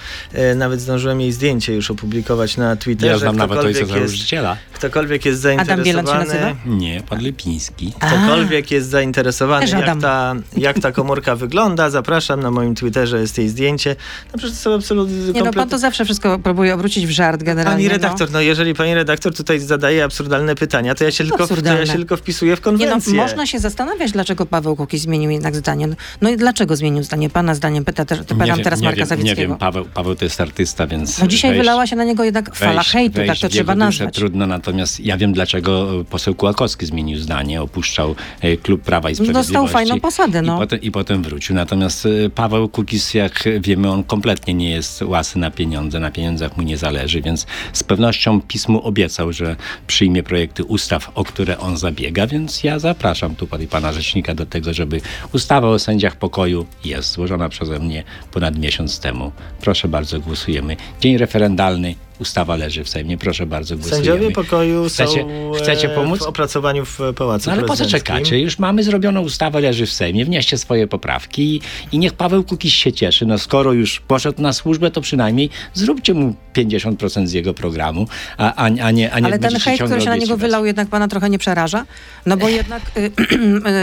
nawet 0.57 0.81
zdążyłem 0.81 1.21
jej 1.21 1.33
zdjęcie 1.33 1.75
już 1.75 1.91
opublikować 1.91 2.57
na 2.57 2.77
Twitterze. 2.77 3.13
Ja 3.13 3.19
znam 3.19 3.37
nawet 3.37 3.59
ojca 3.59 3.71
Ktokolwiek 3.71 4.03
jest, 4.03 4.13
założyciela. 4.13 4.57
ktokolwiek 4.75 5.25
jest 5.25 5.47
Adam 5.47 5.83
Bielan 5.83 6.07
się 6.07 6.13
zainteresowany, 6.13 6.27
nazywa? 6.27 6.77
Nie, 6.77 7.01
pan 7.01 7.19
Lipiński. 7.19 7.93
ktokolwiek 7.93 8.71
jest 8.71 8.89
zainteresowany, 8.89 9.69
jak 9.69 10.01
ta, 10.01 10.35
jak 10.57 10.79
ta 10.79 10.93
komórka 10.93 11.37
wygląda, 11.37 11.91
zapraszam, 11.91 12.41
na 12.41 12.51
moim 12.51 12.75
Twitterze 12.75 13.21
jest 13.21 13.39
jej 13.39 13.49
zdjęcie. 13.49 13.97
No 14.33 14.39
przecież 14.39 14.57
to 14.57 14.63
są 14.63 14.75
absolutnie 14.75 15.17
Nie 15.17 15.43
no, 15.43 15.53
pan 15.53 15.69
to 15.69 15.79
zawsze 15.79 16.05
wszystko 16.05 16.39
próbuje 16.39 16.75
obrócić 16.75 17.07
w 17.07 17.11
żart 17.11 17.43
generalnie. 17.43 17.77
Pani 17.77 17.85
no. 17.85 17.93
redaktor, 17.93 18.31
no 18.31 18.41
jeżeli 18.41 18.75
pani 18.75 18.95
redaktor 18.95 19.35
tutaj 19.35 19.61
zadaje 19.61 20.05
absurdalne 20.05 20.55
pytania, 20.55 20.95
to 20.95 21.05
ja 21.05 21.11
się, 21.11 21.25
tylko, 21.25 21.37
to 21.37 21.43
ja 21.43 21.45
absurdalne? 21.45 21.87
się 21.87 21.96
tylko 21.97 22.17
wpisuję 22.17 22.57
w 22.57 22.67
Nie 22.67 22.73
no, 22.73 22.79
konwencję. 22.79 23.15
można 23.15 23.47
się 23.47 23.59
zastanawiać, 23.59 24.13
dlaczego 24.13 24.47
Paweł 24.47 24.77
Kukiz 24.77 25.03
zmienił 25.03 25.31
jednak 25.31 25.57
zdanie. 25.57 25.89
No 26.21 26.31
i 26.31 26.37
dlaczego 26.37 26.77
zmienił 26.77 27.03
zdanie? 27.03 27.31
Pana 27.31 27.55
zdaniem 27.55 27.85
pyta 27.85 28.05
też, 28.05 28.19
pytam 28.39 28.61
teraz 28.63 28.81
nie 28.81 28.85
Marka 28.85 28.99
wiem, 28.99 29.07
Sawickiego. 29.07 29.41
Nie 29.41 29.49
wiem, 29.49 29.57
Paweł, 29.57 29.85
Paweł 29.95 30.15
to 30.15 30.25
jest 30.25 30.41
artysta, 30.41 30.87
więc 30.87 31.19
No 31.19 31.27
dzisiaj 31.27 31.51
wejść- 31.51 31.61
wylała 31.61 31.87
się 31.87 31.97
na 31.97 32.05
niego 32.05 32.25
jednak 32.25 32.55
fala 32.55 32.73
wejść- 32.83 32.93
hejtu, 32.93 33.17
tak 33.17 33.27
wejść 33.27 33.43
to 33.43 33.49
w 33.49 33.51
trzeba 33.51 33.75
nazwać. 33.75 34.15
trudno, 34.15 34.47
natomiast 34.47 35.01
ja 35.01 35.17
wiem, 35.17 35.33
dlaczego 35.33 35.89
poseł 36.11 36.35
Kłakowski 36.35 36.87
zmienił 36.87 37.19
zdanie, 37.19 37.63
opuszczał 37.63 38.15
e, 38.41 38.57
klub 38.57 38.83
Prawa 38.83 39.11
i 39.11 39.13
Dostał 39.13 39.27
Sprawiedliwości. 39.43 39.73
fajną 39.73 40.01
posadę, 40.01 40.43
no. 40.43 40.57
I 40.57 40.59
potem, 40.61 40.81
I 40.83 40.91
potem 40.91 41.23
wrócił. 41.23 41.55
Natomiast 41.57 42.07
e, 42.07 42.31
Paweł 42.31 42.69
Kukiz, 42.69 43.15
jak 43.15 43.45
wiemy, 43.61 43.91
on 43.91 44.05
kompletnie 44.05 44.55
nie 44.55 44.71
jest 44.71 45.03
łasy 45.03 45.39
na 45.39 45.51
pieniądze, 45.51 46.01
na 46.01 46.11
pieniądzach 46.11 46.57
mu 46.57 46.63
nie 46.63 46.77
zależy, 46.77 47.23
więc 47.23 47.47
z 47.73 47.83
pewnością 47.85 48.41
pismu 48.41 48.83
obiecał, 48.87 49.33
że 49.33 49.57
przyjmie 49.87 50.23
projekty 50.23 50.65
ustaw, 50.65 51.11
o 51.15 51.25
które 51.25 51.59
on 51.59 51.77
zabiega, 51.87 52.27
więc 52.27 52.65
ja 52.65 52.79
zapraszam 52.79 53.37
tu 53.37 53.47
pan- 53.47 53.67
pana 53.67 53.93
rzecznika 53.93 54.35
do 54.35 54.47
tego, 54.47 54.75
żeby 54.75 55.01
ustawa 55.33 55.69
o 55.69 55.79
sędziach 55.79 56.17
pokoju 56.17 56.67
jest 56.85 57.13
złożona 57.13 57.49
przeze 57.49 57.79
mnie 57.79 58.05
ponad 58.33 58.59
miesiąc 58.59 59.01
temu. 59.01 59.33
Proszę 59.61 59.89
bardzo, 59.89 60.21
głosujemy. 60.21 60.77
Dzień 61.01 61.19
referendalny, 61.19 61.95
ustawa 62.21 62.57
leży 62.57 62.85
w 62.85 62.89
Sejmie, 62.89 63.19
proszę 63.19 63.47
bardzo, 63.47 63.77
głosujemy. 63.77 64.07
Sędziowie 64.07 64.31
pokoju 64.35 64.85
Chcecie- 64.89 65.21
są 65.21 65.53
chcecie 65.63 65.93
e, 65.93 65.95
pomóc? 65.95 66.21
w 66.21 66.23
opracowaniu 66.23 66.85
w 66.85 66.99
Pałacu 67.17 67.51
No 67.51 67.53
ale 67.53 67.65
po 67.65 67.77
co 67.77 67.87
czekacie? 67.87 68.41
Już 68.41 68.59
mamy 68.59 68.83
zrobioną 68.83 69.21
ustawę, 69.21 69.61
leży 69.61 69.87
w 69.87 69.93
Sejmie, 69.93 70.25
wnieście 70.25 70.59
swoje 70.59 70.87
poprawki 70.87 71.55
i, 71.55 71.61
i 71.93 71.99
niech 71.99 72.13
Paweł 72.13 72.45
Kukiz 72.45 72.73
się 72.73 72.93
cieszy. 72.93 73.27
No 73.27 73.39
skoro 73.39 73.73
już 73.73 74.01
poszedł 74.01 74.43
na 74.43 74.53
służbę, 74.53 74.91
to 74.91 75.01
przynajmniej 75.01 75.51
zróbcie 75.75 76.15
mu 76.15 76.35
50% 76.55 77.27
z 77.27 77.33
jego 77.33 77.55
programu, 77.55 78.07
a, 78.39 78.55
a, 78.55 78.65
a 78.65 78.69
nie, 78.71 79.13
a 79.13 79.21
nie 79.21 79.27
Ale 79.27 79.39
ten 79.39 79.59
hejt, 79.59 79.83
który 79.83 80.01
się 80.01 80.11
na 80.11 80.17
niego 80.17 80.37
wylał, 80.37 80.67
jednak 80.67 80.89
pana 80.89 81.09
trochę 81.09 81.31
nie 81.31 81.39
przeraża? 81.39 81.87
No 82.27 82.37
bo 82.37 82.49
jednak 82.49 82.83
y, 82.97 83.11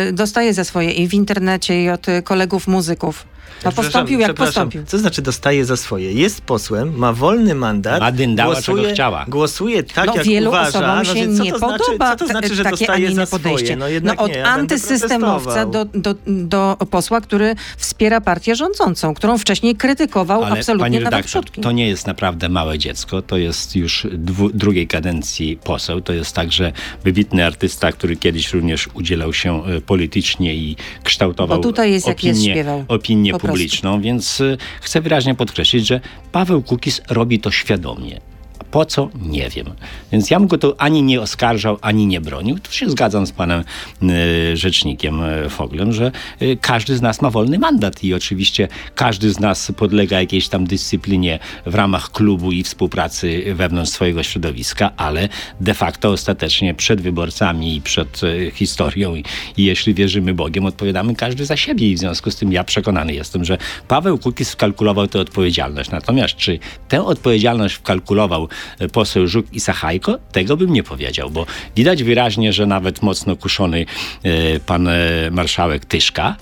y, 0.09 0.13
dostaje 0.13 0.53
za 0.53 0.63
swoje 0.63 0.91
i 0.91 1.07
w 1.07 1.13
internecie, 1.13 1.83
i 1.83 1.89
od 1.89 2.09
y, 2.09 2.21
kolegów 2.21 2.67
muzyków. 2.67 3.25
No 3.53 3.71
Przepraszam, 3.71 3.83
postąpił 3.83 4.19
jak 4.19 4.33
postąpił. 4.33 4.83
Co 4.87 4.97
znaczy 4.97 5.21
dostaje 5.21 5.65
za 5.65 5.77
swoje? 5.77 6.13
Jest 6.13 6.41
posłem, 6.41 6.97
ma 6.97 7.13
wolny 7.13 7.55
mandat. 7.55 7.99
Ma 7.99 8.11
dyndała, 8.11 8.61
czego 8.61 8.83
chciała. 8.83 9.25
Głosuje 9.27 9.83
tak, 9.83 10.07
no 10.07 10.15
jak 10.15 10.25
wielu 10.25 10.49
uważa. 10.49 10.67
osobom 10.67 10.97
no 10.97 11.05
się 11.05 11.37
co 11.37 11.43
nie 11.43 11.51
to 11.51 11.57
znaczy, 11.57 11.77
podoba 11.83 12.11
co 12.11 12.25
to 12.25 12.31
znaczy, 12.31 12.55
że 12.55 12.63
takie, 12.63 12.75
a 12.75 12.77
dostaje 12.77 13.15
za 13.15 13.27
podejście. 13.27 13.65
swoje? 13.65 13.75
No, 13.75 13.87
jednak 13.87 14.21
od 14.21 14.31
nie, 14.31 14.45
antysystemowca 14.45 15.65
do, 15.65 15.85
do, 15.85 16.15
do 16.27 16.77
posła, 16.91 17.21
który 17.21 17.55
wspiera 17.77 18.21
partię 18.21 18.55
rządzącą, 18.55 19.13
którą 19.13 19.37
wcześniej 19.37 19.75
krytykował 19.75 20.43
Ale 20.43 20.59
absolutnie 20.59 20.85
pani 20.85 20.95
nawet 20.95 21.05
redaktor, 21.05 21.29
przodki. 21.29 21.61
to 21.61 21.71
nie 21.71 21.87
jest 21.87 22.07
naprawdę 22.07 22.49
małe 22.49 22.77
dziecko, 22.79 23.21
to 23.21 23.37
jest 23.37 23.75
już 23.75 24.07
dwu, 24.13 24.49
drugiej 24.49 24.87
kadencji 24.87 25.57
poseł, 25.63 26.01
to 26.01 26.13
jest 26.13 26.35
także 26.35 26.71
wybitny 27.03 27.45
artysta, 27.45 27.91
który 27.91 28.15
kiedyś 28.15 28.53
również 28.53 28.89
udzielał 28.93 29.33
się 29.33 29.65
e, 29.65 29.81
politycznie 29.81 30.55
i 30.55 30.75
kształtował 31.03 31.57
Bo 31.57 31.63
tutaj 31.63 31.91
jest 31.91 32.07
jak 32.07 32.17
opinię, 32.17 32.31
jest, 32.31 32.43
śpiewał. 32.43 32.85
opinię. 32.87 33.33
Publiczną, 33.47 34.01
więc 34.01 34.41
e, 34.41 34.57
chcę 34.81 35.01
wyraźnie 35.01 35.35
podkreślić, 35.35 35.87
że 35.87 35.99
Paweł 36.31 36.61
Kukiz 36.61 37.01
robi 37.09 37.39
to 37.39 37.51
świadomie. 37.51 38.32
Po 38.73 38.85
co? 38.85 39.09
Nie 39.21 39.49
wiem. 39.49 39.65
Więc 40.11 40.29
ja 40.29 40.39
bym 40.39 40.47
go 40.47 40.57
tu 40.57 40.73
ani 40.77 41.03
nie 41.03 41.21
oskarżał, 41.21 41.77
ani 41.81 42.07
nie 42.07 42.21
bronił. 42.21 42.59
Tu 42.59 42.71
się 42.71 42.89
zgadzam 42.89 43.27
z 43.27 43.31
panem 43.31 43.63
e, 44.03 44.57
rzecznikiem 44.57 45.23
e, 45.23 45.49
Foglem, 45.49 45.93
że 45.93 46.11
e, 46.39 46.55
każdy 46.55 46.97
z 46.97 47.01
nas 47.01 47.21
ma 47.21 47.29
wolny 47.29 47.59
mandat 47.59 48.03
i 48.03 48.13
oczywiście 48.13 48.67
każdy 48.95 49.33
z 49.33 49.39
nas 49.39 49.71
podlega 49.77 50.19
jakiejś 50.19 50.47
tam 50.47 50.65
dyscyplinie 50.65 51.39
w 51.65 51.75
ramach 51.75 52.11
klubu 52.11 52.51
i 52.51 52.63
współpracy 52.63 53.55
wewnątrz 53.55 53.91
swojego 53.91 54.23
środowiska, 54.23 54.91
ale 54.97 55.29
de 55.61 55.73
facto 55.73 56.09
ostatecznie 56.09 56.73
przed 56.73 57.01
wyborcami 57.01 57.75
i 57.75 57.81
przed 57.81 58.21
e, 58.23 58.51
historią 58.51 59.15
i, 59.15 59.23
i 59.57 59.63
jeśli 59.63 59.93
wierzymy 59.93 60.33
Bogiem, 60.33 60.65
odpowiadamy 60.65 61.15
każdy 61.15 61.45
za 61.45 61.57
siebie 61.57 61.91
i 61.91 61.95
w 61.95 61.99
związku 61.99 62.31
z 62.31 62.35
tym 62.35 62.53
ja 62.53 62.63
przekonany 62.63 63.13
jestem, 63.13 63.45
że 63.45 63.57
Paweł 63.87 64.17
Kukiz 64.17 64.51
wkalkulował 64.51 65.07
tę 65.07 65.19
odpowiedzialność. 65.19 65.91
Natomiast 65.91 66.35
czy 66.35 66.59
tę 66.87 67.03
odpowiedzialność 67.03 67.75
wkalkulował 67.75 68.49
poseł 68.91 69.27
Żuk 69.27 69.45
i 69.53 69.59
Sachajko? 69.59 70.19
Tego 70.31 70.57
bym 70.57 70.73
nie 70.73 70.83
powiedział, 70.83 71.29
bo 71.29 71.45
widać 71.75 72.03
wyraźnie, 72.03 72.53
że 72.53 72.65
nawet 72.65 73.01
mocno 73.01 73.35
kuszony 73.35 73.85
e, 74.23 74.59
pan 74.59 74.87
e, 74.87 74.93
marszałek 75.31 75.85
Tyszka 75.85 76.35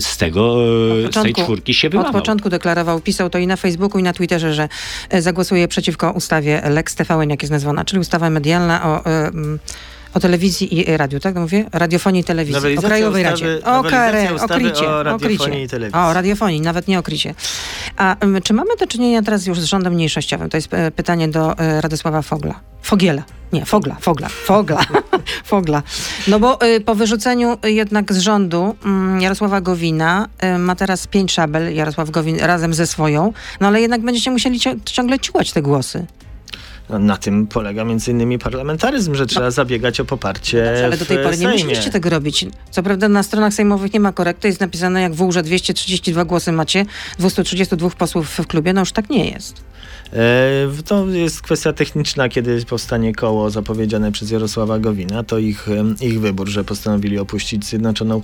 z 0.00 0.16
tego, 0.16 0.56
e, 1.08 1.12
z 1.12 1.22
tej 1.22 1.34
czwórki 1.34 1.74
się 1.74 1.88
Od 1.88 1.92
wyłamał. 1.92 2.12
początku 2.12 2.48
deklarował, 2.48 3.00
pisał 3.00 3.30
to 3.30 3.38
i 3.38 3.46
na 3.46 3.56
Facebooku, 3.56 4.00
i 4.00 4.02
na 4.02 4.12
Twitterze, 4.12 4.54
że 4.54 4.68
zagłosuje 5.18 5.68
przeciwko 5.68 6.10
ustawie 6.10 6.62
Lex 6.70 6.94
TVN, 6.94 7.30
jak 7.30 7.42
jest 7.42 7.52
nazwana, 7.52 7.84
czyli 7.84 8.00
ustawa 8.00 8.30
medialna 8.30 8.84
o, 8.84 9.06
e, 9.06 9.26
mm, 9.28 9.58
o 10.14 10.20
telewizji 10.20 10.78
i 10.78 10.96
radiu, 10.96 11.20
tak 11.20 11.34
mówię? 11.36 11.64
Radiofonii 11.72 12.20
i 12.20 12.24
telewizji. 12.24 12.78
O 12.78 12.82
Krajowej 12.82 13.24
ustawy- 13.24 13.30
Radzie. 13.30 13.64
O 13.64 13.82
KRE, 13.82 14.34
o 14.34 14.48
o 14.86 15.02
radiofonii 15.02 15.62
i 15.62 15.68
telewizji. 15.68 16.00
O, 16.00 16.12
radiofonii, 16.12 16.60
nawet 16.60 16.88
nie 16.88 16.98
o. 16.98 17.34
A 17.96 18.16
em, 18.18 18.42
czy 18.42 18.54
mamy 18.54 18.70
do 18.80 18.86
czynienia 18.86 19.22
teraz 19.22 19.46
już 19.46 19.60
z 19.60 19.64
rządem 19.64 19.92
mniejszościowym? 19.92 20.50
To 20.50 20.56
jest 20.56 20.74
e, 20.74 20.90
pytanie 20.90 21.28
do 21.28 21.58
e, 21.58 21.80
Radosława 21.80 22.22
Fogla. 22.22 22.60
Fogiela. 22.82 23.22
Nie, 23.52 23.64
Fogla, 23.66 23.96
Fogla, 24.00 24.28
Fogla, 24.28 24.80
Fogla. 25.44 25.82
No 26.28 26.40
bo 26.40 26.66
y, 26.66 26.80
po 26.80 26.94
wyrzuceniu 26.94 27.58
y, 27.64 27.72
jednak 27.72 28.12
z 28.12 28.18
rządu 28.18 28.76
mm, 28.84 29.20
Jarosława 29.20 29.60
Gowina 29.60 30.28
y, 30.56 30.58
ma 30.58 30.76
teraz 30.76 31.06
pięć 31.06 31.32
szabel, 31.32 31.74
Jarosław 31.74 32.10
Gowin 32.10 32.38
razem 32.40 32.74
ze 32.74 32.86
swoją, 32.86 33.32
no 33.60 33.66
ale 33.66 33.80
jednak 33.80 34.00
będziecie 34.00 34.30
musieli 34.30 34.60
ciągle 34.84 35.18
ciłać 35.18 35.52
te 35.52 35.62
głosy. 35.62 36.06
No, 36.92 36.98
na 36.98 37.16
tym 37.16 37.46
polega 37.46 37.84
między 37.84 38.10
innymi 38.10 38.38
parlamentaryzm, 38.38 39.14
że 39.14 39.26
trzeba 39.26 39.50
zabiegać 39.50 40.00
o 40.00 40.04
poparcie 40.04 40.72
No 40.78 40.84
ale 40.84 40.96
do 40.96 41.04
tej 41.04 41.18
pory 41.18 41.38
nie 41.38 41.48
musieliście 41.48 41.90
tego 41.90 42.10
robić. 42.10 42.46
Co 42.70 42.82
prawda 42.82 43.08
na 43.08 43.22
stronach 43.22 43.54
sejmowych 43.54 43.92
nie 43.92 44.00
ma 44.00 44.12
korekty, 44.12 44.48
jest 44.48 44.60
napisane 44.60 45.02
jak 45.02 45.14
w 45.14 45.32
że 45.32 45.42
232 45.42 46.24
głosy 46.24 46.52
macie, 46.52 46.86
232 47.18 47.90
posłów 47.90 48.28
w 48.28 48.46
klubie, 48.46 48.72
no 48.72 48.80
już 48.80 48.92
tak 48.92 49.10
nie 49.10 49.30
jest. 49.30 49.64
E, 50.12 50.82
To 50.86 51.06
jest 51.06 51.42
kwestia 51.42 51.72
techniczna, 51.72 52.28
kiedy 52.28 52.64
powstanie 52.64 53.14
koło 53.14 53.50
zapowiedziane 53.50 54.12
przez 54.12 54.30
Jarosława 54.30 54.78
Gowina. 54.78 55.22
To 55.22 55.38
ich, 55.38 55.66
ich 56.00 56.20
wybór, 56.20 56.48
że 56.48 56.64
postanowili 56.64 57.18
opuścić 57.18 57.64
Zjednoczoną 57.64 58.22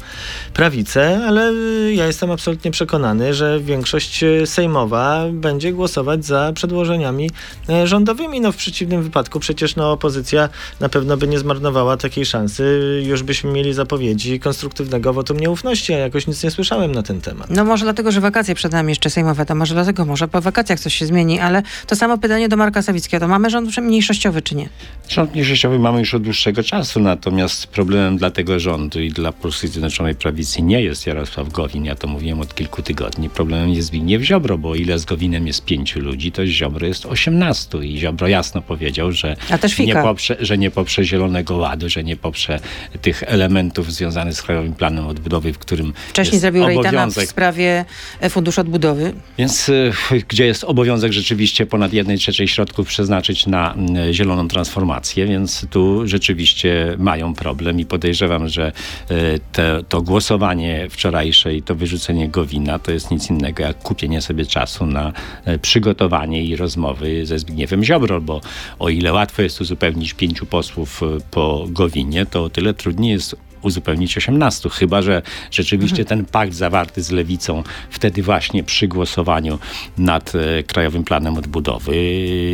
Prawicę, 0.55 1.21
ale 1.27 1.53
ja 1.95 2.07
jestem 2.07 2.31
absolutnie 2.31 2.71
przekonany, 2.71 3.35
że 3.35 3.61
większość 3.61 4.25
sejmowa 4.45 5.25
będzie 5.33 5.73
głosować 5.73 6.25
za 6.25 6.53
przedłożeniami 6.55 7.31
e, 7.69 7.87
rządowymi. 7.87 8.41
No 8.41 8.53
w 8.53 8.57
przeciwnym 8.57 9.03
wypadku 9.03 9.41
przecież 9.41 9.77
no, 9.77 9.93
opozycja 9.93 10.49
na 10.81 10.89
pewno 10.89 11.17
by 11.17 11.29
nie 11.29 11.39
zmarnowała 11.39 11.97
takiej 11.97 12.27
szansy. 12.27 13.03
Już 13.07 13.23
byśmy 13.23 13.53
mieli 13.53 13.75
zapowiedzi 13.75 14.41
konstruktywnego 14.41 15.13
wotum 15.13 15.41
nieufności, 15.41 15.95
a 15.95 15.99
jakoś 15.99 16.27
nic 16.27 16.43
nie 16.43 16.51
słyszałem 16.51 16.93
na 16.93 17.03
ten 17.03 17.21
temat. 17.21 17.51
No 17.51 17.65
może 17.65 17.85
dlatego, 17.85 18.13
że 18.13 18.21
wakacje 18.21 18.55
przed 18.55 18.73
nami 18.73 18.91
jeszcze 18.91 19.11
sejmowe, 19.11 19.47
to 19.47 19.55
może 19.55 19.75
dlatego, 19.75 20.05
może 20.05 20.29
po 20.29 20.41
wakacjach 20.41 20.81
coś 20.81 20.95
się 20.95 21.07
zmieni, 21.07 21.41
ale 21.41 21.63
to 21.87 21.97
samo 21.97 22.19
pytanie 22.19 22.49
do 22.49 22.57
Marka 22.57 22.83
Sawickiego. 22.83 23.21
To 23.21 23.29
mamy 23.29 23.51
rząd 23.51 23.79
mniejszościowy 23.79 24.43
czy 24.43 24.55
nie? 24.55 24.69
Rząd 25.09 25.33
mniejszościowy 25.33 25.79
mamy 25.79 25.99
już 25.99 26.15
od 26.15 26.23
dłuższego 26.23 26.63
czasu, 26.63 27.01
natomiast 27.01 27.67
problemem 27.67 28.17
dla 28.17 28.31
tego 28.31 28.61
rządu 28.61 29.01
i 29.01 29.11
dla 29.11 29.33
Polskiej 29.33 29.71
Zjednoczonej 29.71 30.15
Prawicy 30.15 30.63
nie 30.63 30.83
jest 30.83 31.07
Jarosław 31.07 31.53
Gowin, 31.53 31.85
ja 31.85 31.95
to 31.95 32.07
mówiłem 32.09 32.41
od 32.41 32.55
kilku 32.55 32.83
tygodni. 32.83 33.31
Problemem 33.31 33.71
jest 33.71 33.89
Zbigniew 33.89 34.23
Ziobro, 34.23 34.59
bo 34.59 34.75
ile 34.75 34.99
z 34.99 35.05
Gowinem 35.05 35.47
jest 35.47 35.65
pięciu 35.65 36.01
ludzi, 36.01 36.33
to 36.33 36.47
Ziobro 36.47 36.87
jest 36.87 37.07
osiemnastu 37.07 37.83
i 37.83 37.99
Ziobro 37.99 38.29
jasno 38.29 38.63
powiedział, 38.63 39.13
że 39.13 39.37
nie, 39.79 39.95
poprze, 39.95 40.37
że 40.41 40.59
nie 40.59 40.71
poprze 40.71 41.05
Zielonego 41.05 41.57
Ładu, 41.57 41.89
że 41.89 42.05
nie 42.05 42.17
poprze 42.17 42.61
tych 43.03 43.23
elementów 43.27 43.93
związanych 43.93 44.35
z 44.35 44.43
Krajowym 44.43 44.75
Planem 44.75 45.07
Odbudowy, 45.07 45.53
w 45.53 45.59
którym 45.59 45.93
Wcześniej 46.09 46.41
zrobił 46.41 46.67
Rejtana 46.67 46.85
w 46.85 46.95
obowiązek 46.95 47.29
sprawie 47.29 47.85
e, 48.21 48.31
Funduszu 48.31 48.61
Odbudowy. 48.61 49.13
więc 49.39 49.69
y, 49.69 49.93
gdzie 50.29 50.47
jest 50.47 50.65
obowiązek 50.65 51.13
rzeczywiście 51.13 51.67
ponad 51.69 51.93
jednej 51.93 52.19
trzeciej 52.19 52.49
środków 52.49 52.89
przeznaczyć 52.89 53.47
na 53.47 53.75
mm, 53.75 54.13
zieloną 54.13 54.49
transformację, 54.49 55.27
więc 55.27 55.67
tu 55.71 56.09
rzeczywiście 56.09 56.97
mają 56.99 57.35
problem 57.35 57.81
i 57.81 57.87
podejrzewam, 57.87 58.49
że 58.49 58.73
e, 59.11 59.39
te, 59.53 59.81
to 59.89 60.03
głosowanie 60.03 60.87
wczorajsze 60.91 61.55
i 61.55 61.63
to 61.63 61.75
wyrzucenie 61.75 62.29
Gowina 62.29 62.79
to 62.79 62.93
jest 62.93 63.11
nic 63.11 63.31
innego 63.31 63.63
jak 63.63 63.79
kupienie 63.79 64.21
sobie 64.21 64.47
czasu 64.47 64.87
na 64.87 65.13
e, 65.45 65.59
przygotowanie 65.59 66.45
i 66.45 66.57
rozmowy 66.57 67.27
ze 67.27 67.39
Zbigniewem 67.39 67.85
Ziobro, 67.85 68.21
bo 68.21 68.41
o 68.79 68.89
ile 68.89 69.13
łatwo 69.13 69.43
jest 69.43 69.61
uzupełnić 69.61 70.15
pięciu 70.15 70.47
posłów 70.47 71.03
e, 71.03 71.07
po 71.31 71.67
Gowinie, 71.69 72.27
to 72.27 72.45
o 72.45 72.51
tyle 72.51 72.75
trudniej 72.75 73.13
jest 73.13 73.48
uzupełnić 73.63 74.17
18, 74.17 74.69
chyba 74.69 75.03
że 75.03 75.23
rzeczywiście 75.51 76.05
ten 76.05 76.25
pakt 76.25 76.55
zawarty 76.55 77.03
z 77.03 77.11
lewicą 77.11 77.63
wtedy 77.91 78.23
właśnie 78.23 78.65
przy 78.65 78.89
głosowaniu 78.89 79.59
nad 79.99 80.33
e, 80.35 80.63
Krajowym 80.63 81.05
Planem 81.05 81.37
Odbudowy 81.37 81.97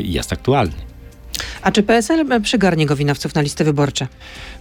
jest 0.04 0.32
aktualny. 0.32 0.93
A 1.64 1.72
czy 1.72 1.82
PSL 1.82 2.26
przygarnie 2.42 2.86
Gowinowców 2.86 3.34
na 3.34 3.40
listy 3.42 3.64
wyborcze? 3.64 4.06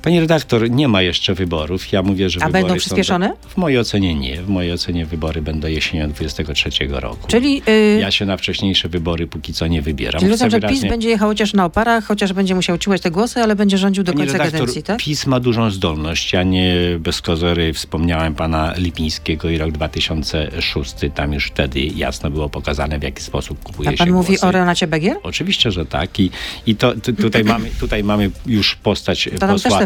Pani 0.02 0.20
redaktor, 0.20 0.72
nie 0.72 0.88
ma 0.88 1.02
jeszcze 1.02 1.34
wyborów. 1.34 1.92
Ja 1.92 2.02
mówię, 2.04 2.30
że 2.30 2.40
A 2.44 2.46
wybory 2.46 2.62
będą 2.64 2.74
są 2.74 2.80
przyspieszone? 2.80 3.30
do- 3.30 3.50
W 3.50 3.58
mojej 3.58 3.80
ocenie 3.80 4.16
nie. 4.16 4.42
W 4.42 4.50
mojej 4.50 4.72
ocenie 4.74 5.06
wybory 5.06 5.42
będą 5.42 5.68
jesienią 5.68 6.10
23 6.10 6.70
roku. 6.90 7.28
Czyli, 7.28 7.62
yy, 7.68 8.00
Ja 8.02 8.12
się 8.12 8.26
na 8.26 8.38
wcześniejsze 8.38 8.90
wybory 8.90 9.28
póki 9.28 9.54
co 9.54 9.68
nie 9.68 9.82
wybieram. 9.82 10.20
czyli 10.20 10.32
rozumiem, 10.32 10.52
że 10.52 10.60
PiS 10.60 10.70
wyraźnie- 10.70 10.90
będzie 10.90 11.10
jechał 11.10 11.30
chociaż 11.30 11.54
na 11.54 11.66
oparach, 11.66 12.06
chociaż 12.06 12.34
będzie 12.34 12.56
musiał 12.56 12.78
ciłać 12.78 13.02
te 13.02 13.12
głosy, 13.12 13.42
ale 13.44 13.56
będzie 13.56 13.78
rządził 13.78 14.04
do 14.04 14.14
Pani 14.14 14.20
końca 14.26 14.38
redaktor, 14.38 14.60
kadencji, 14.60 14.84
tak? 14.84 15.00
PiS 15.00 15.28
ma 15.28 15.40
dużą 15.40 15.72
zdolność. 15.72 16.34
Ja 16.34 16.44
nie 16.44 16.76
bez 17.00 17.22
kozery 17.22 17.74
wspomniałem 17.74 18.36
pana 18.36 18.74
Lipińskiego 18.78 19.50
i 19.50 19.58
rok 19.58 19.72
2006. 19.72 20.96
Tam 21.16 21.34
już 21.34 21.46
wtedy 21.48 21.80
jasno 21.80 22.30
było 22.30 22.50
pokazane, 22.50 23.00
w 23.00 23.04
jaki 23.04 23.24
sposób 23.24 23.64
kupuje 23.64 23.90
A 23.90 23.92
się 23.92 23.98
pan 23.98 24.12
mówi 24.12 24.28
głosy. 24.28 24.46
o 24.46 24.52
Renacie 24.52 24.88
Begier? 24.88 25.18
Oczywiście, 25.24 25.72
że 25.72 25.86
tak. 25.86 26.20
I, 26.20 26.30
i 26.66 26.76
to, 26.76 26.93
tu- 27.04 27.14
tutaj, 27.14 27.44
mamy, 27.44 27.70
tutaj 27.80 28.04
mamy 28.04 28.32
już 28.46 28.76
postać 28.76 29.30
To 29.40 29.48
posła, 29.48 29.80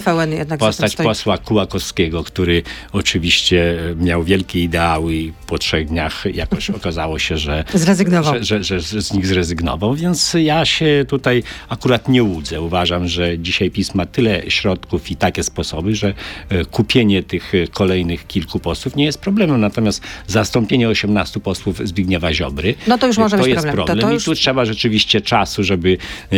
postać 0.58 0.96
posła 0.96 1.38
Kułakowskiego, 1.38 2.24
który 2.24 2.64
oczywiście 2.92 3.78
miał 4.00 4.24
wielkie 4.24 4.64
ideały 4.64 5.16
i 5.16 5.34
po 5.48 5.58
trzech 5.58 5.88
dniach 5.88 6.24
jakoś 6.34 6.70
okazało 6.80 7.20
się, 7.20 7.38
że 7.38 7.64
Zrezygnował. 7.74 8.34
że, 8.44 8.64
że, 8.64 8.80
że, 8.82 9.02
z 9.02 9.14
nich 9.14 9.28
zrezygnował, 9.28 9.96
więc 9.96 10.34
ja 10.40 10.66
się 10.66 11.06
tutaj 11.08 11.44
akurat 11.70 12.10
nie 12.10 12.24
łudzę. 12.24 12.62
Uważam, 12.62 13.08
że 13.08 13.40
dzisiaj 13.40 13.72
PiS 13.72 13.96
ma 13.96 14.06
tyle 14.06 14.42
środków 14.52 15.12
i 15.12 15.16
takie 15.16 15.44
sposoby, 15.44 15.96
że 15.96 16.14
e, 16.50 16.66
kupienie 16.66 17.24
tych 17.24 17.56
e, 17.56 17.68
kolejnych 17.68 18.28
kilku 18.28 18.60
posłów 18.60 18.96
nie 18.96 19.06
jest 19.06 19.20
problemem. 19.22 19.62
Natomiast 19.62 20.02
zastąpienie 20.28 20.90
18 20.90 21.40
posłów 21.40 21.88
Zbigniewa 21.88 22.34
Ziobry 22.34 22.76
No 22.88 22.98
to 22.98 23.08
już 23.08 23.18
może 23.18 23.38
to 23.38 23.44
być 23.44 23.52
jest 23.54 23.66
problem. 23.66 23.78
To- 23.78 23.86
problem. 23.86 24.08
to 24.08 24.14
już- 24.14 24.24
I 24.24 24.26
tu 24.26 24.36
trzeba 24.36 24.66
rzeczywiście 24.66 25.22
czasu, 25.22 25.64
żeby 25.64 25.98
e, 26.32 26.36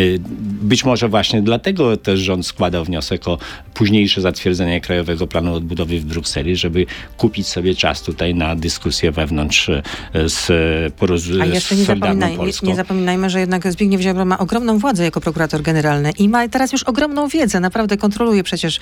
być 0.61 0.85
może 0.85 1.07
właśnie 1.09 1.41
dlatego 1.41 1.97
też 1.97 2.19
rząd 2.19 2.45
składał 2.47 2.85
wniosek 2.85 3.27
o 3.27 3.37
późniejsze 3.73 4.21
zatwierdzenie 4.21 4.81
Krajowego 4.81 5.27
Planu 5.27 5.53
Odbudowy 5.53 5.99
w 5.99 6.05
Brukseli, 6.05 6.55
żeby 6.55 6.85
kupić 7.17 7.47
sobie 7.47 7.75
czas 7.75 8.01
tutaj 8.01 8.35
na 8.35 8.55
dyskusję 8.55 9.11
wewnątrz 9.11 9.69
e, 9.69 9.81
z 10.13 10.47
poroz- 10.97 11.41
A 11.41 11.45
jeszcze 11.45 11.75
nie, 11.75 11.83
zapominaj, 11.83 12.37
nie, 12.63 12.75
zapominajmy, 12.75 13.29
że 13.29 13.39
jednak 13.39 13.71
Zbigniew 13.71 14.01
Ziobro 14.01 14.25
ma 14.25 14.37
ogromną 14.39 14.79
władzę 14.79 15.03
jako 15.03 15.21
prokurator 15.21 15.61
generalny 15.61 16.11
i 16.19 16.29
ma 16.29 16.47
teraz 16.47 16.71
już 16.71 16.83
ogromną 16.83 17.27
wiedzę. 17.27 17.59
Naprawdę 17.59 17.97
kontroluje 17.97 18.43
przecież 18.43 18.77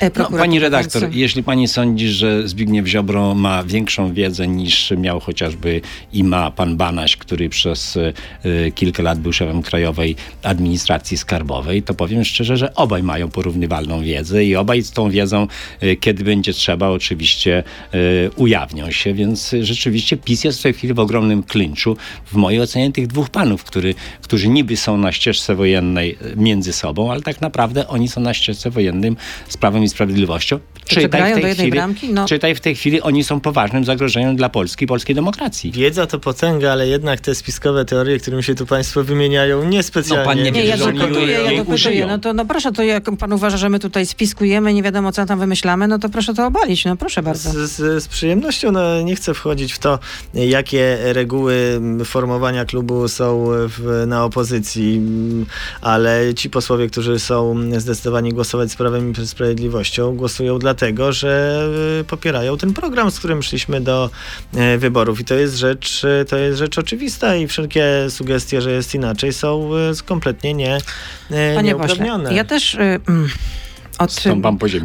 e, 0.00 0.04
No, 0.04 0.10
prokurator. 0.10 0.40
pani 0.46 0.58
redaktor, 0.58 1.02
więc- 1.02 1.14
jeśli 1.14 1.42
pani 1.42 1.68
sądzi, 1.68 2.08
że 2.08 2.48
Zbigniew 2.48 2.86
Ziobro 2.86 3.34
ma 3.34 3.64
większą 3.64 4.14
wiedzę 4.14 4.48
niż 4.48 4.90
miał 4.96 5.20
chociażby 5.20 5.80
i 6.12 6.24
ma 6.24 6.50
pan 6.50 6.76
Banaś, 6.76 7.16
który 7.16 7.48
przez 7.48 7.98
e, 8.44 8.70
kilka 8.70 9.02
lat 9.02 9.18
był 9.20 9.32
szefem 9.32 9.62
Krajowej 9.62 10.16
Administracji 10.42 11.16
Skarbowej, 11.22 11.82
to 11.82 11.94
powiem 11.94 12.24
szczerze, 12.24 12.56
że 12.56 12.74
obaj 12.74 13.02
mają 13.02 13.30
porównywalną 13.30 14.02
wiedzę 14.02 14.44
i 14.44 14.56
obaj 14.56 14.82
z 14.82 14.90
tą 14.90 15.10
wiedzą, 15.10 15.46
e, 15.80 15.96
kiedy 15.96 16.24
będzie 16.24 16.52
trzeba, 16.52 16.88
oczywiście 16.88 17.62
e, 17.92 18.30
ujawnią 18.36 18.90
się, 18.90 19.14
więc 19.14 19.54
rzeczywiście 19.60 20.16
PiS 20.16 20.44
jest 20.44 20.58
w 20.58 20.62
tej 20.62 20.72
chwili 20.72 20.94
w 20.94 20.98
ogromnym 20.98 21.42
klinczu. 21.42 21.96
W 22.26 22.34
mojej 22.34 22.60
ocenie 22.60 22.92
tych 22.92 23.06
dwóch 23.06 23.30
panów, 23.30 23.64
który, 23.64 23.94
którzy 24.22 24.48
niby 24.48 24.76
są 24.76 24.96
na 24.96 25.12
ścieżce 25.12 25.54
wojennej 25.54 26.18
między 26.36 26.72
sobą, 26.72 27.12
ale 27.12 27.22
tak 27.22 27.40
naprawdę 27.40 27.88
oni 27.88 28.08
są 28.08 28.20
na 28.20 28.34
ścieżce 28.34 28.70
wojennym 28.70 29.16
z 29.48 29.56
Prawem 29.56 29.82
i 29.82 29.88
Sprawiedliwością. 29.88 30.58
czy 30.86 31.08
grają 31.08 31.40
do 31.40 31.46
jednej 31.46 31.70
bramki? 31.70 32.08
No. 32.08 32.26
Czytaj 32.26 32.54
w 32.54 32.60
tej 32.60 32.76
chwili 32.76 33.00
oni 33.00 33.24
są 33.24 33.40
poważnym 33.40 33.84
zagrożeniem 33.84 34.36
dla 34.36 34.48
Polski 34.48 34.84
i 34.84 34.88
polskiej 34.88 35.14
demokracji. 35.14 35.72
Wiedza 35.72 36.06
to 36.06 36.18
potęga, 36.18 36.72
ale 36.72 36.88
jednak 36.88 37.20
te 37.20 37.34
spiskowe 37.34 37.84
teorie, 37.84 38.18
którymi 38.18 38.42
się 38.42 38.54
tu 38.54 38.66
państwo 38.66 39.04
wymieniają, 39.04 39.64
niespecjalnie. 39.64 40.24
No, 40.24 40.30
pan 40.30 40.42
nie 40.42 40.52
Nie, 40.52 40.62
wie, 40.62 40.68
ja 40.68 40.76
że 40.76 40.84
oni 40.84 40.98
dopytuję, 41.12 41.54
ja 41.54 41.64
dopytuję. 41.64 42.06
No 42.06 42.18
to 42.18 42.32
no 42.32 42.44
proszę, 42.44 42.72
to 42.72 42.82
jak 42.82 43.04
pan 43.18 43.32
uważa, 43.32 43.56
że 43.56 43.68
my 43.68 43.78
tutaj 43.78 44.06
spiskujemy, 44.06 44.74
nie 44.74 44.82
wiadomo 44.82 45.12
co 45.12 45.26
tam 45.26 45.38
wymyślamy, 45.38 45.88
no 45.88 45.98
to 45.98 46.08
proszę 46.08 46.34
to 46.34 46.46
obalić, 46.46 46.84
no 46.84 46.96
proszę 46.96 47.22
bardzo. 47.22 47.50
Z, 47.50 47.70
z, 47.70 48.02
z 48.04 48.08
przyjemnością 48.08 48.72
no, 48.72 49.02
nie 49.02 49.16
chcę 49.16 49.34
wchodzić 49.34 49.72
w 49.72 49.78
to, 49.78 49.98
jakie 50.34 50.98
reguły 51.02 51.80
formowania 52.04 52.64
klubu 52.64 53.08
są 53.08 53.44
w, 53.48 54.04
na 54.06 54.24
opozycji, 54.24 54.96
mm, 54.96 55.46
ale 55.80 56.34
ci 56.34 56.50
posłowie, 56.50 56.86
którzy 56.86 57.18
są 57.18 57.56
zdecydowani 57.78 58.32
głosować 58.32 58.72
z 58.72 58.76
Prawem 58.76 59.12
i 59.22 59.26
Sprawiedliwością, 59.26 60.16
głosują 60.16 60.58
dlatego, 60.58 61.12
że 61.12 61.62
y, 62.00 62.04
popierają 62.04 62.56
ten 62.56 62.72
program, 62.72 63.10
z 63.10 63.18
którym 63.18 63.42
szliśmy 63.42 63.80
do 63.80 64.10
e, 64.54 64.78
wyborów. 64.78 65.20
I 65.20 65.24
to 65.24 65.34
jest 65.34 65.56
rzecz, 65.56 66.04
e, 66.04 66.24
to 66.24 66.36
jest 66.36 66.58
rzecz 66.58 66.78
oczywista 66.78 67.36
i 67.36 67.46
wszelkie 67.46 68.06
sugestie, 68.08 68.60
że 68.60 68.72
jest 68.72 68.94
inaczej, 68.94 69.32
są 69.32 69.70
kompletnie 70.06 70.54
nie, 70.54 70.78
e, 71.30 71.54
Panie 71.54 71.74
pośle, 71.74 71.86
nieuprawnione. 71.86 72.34
ja 72.34 72.44
też... 72.44 72.74
Y, 72.74 73.00
mm, 73.08 73.28
od, 73.98 74.24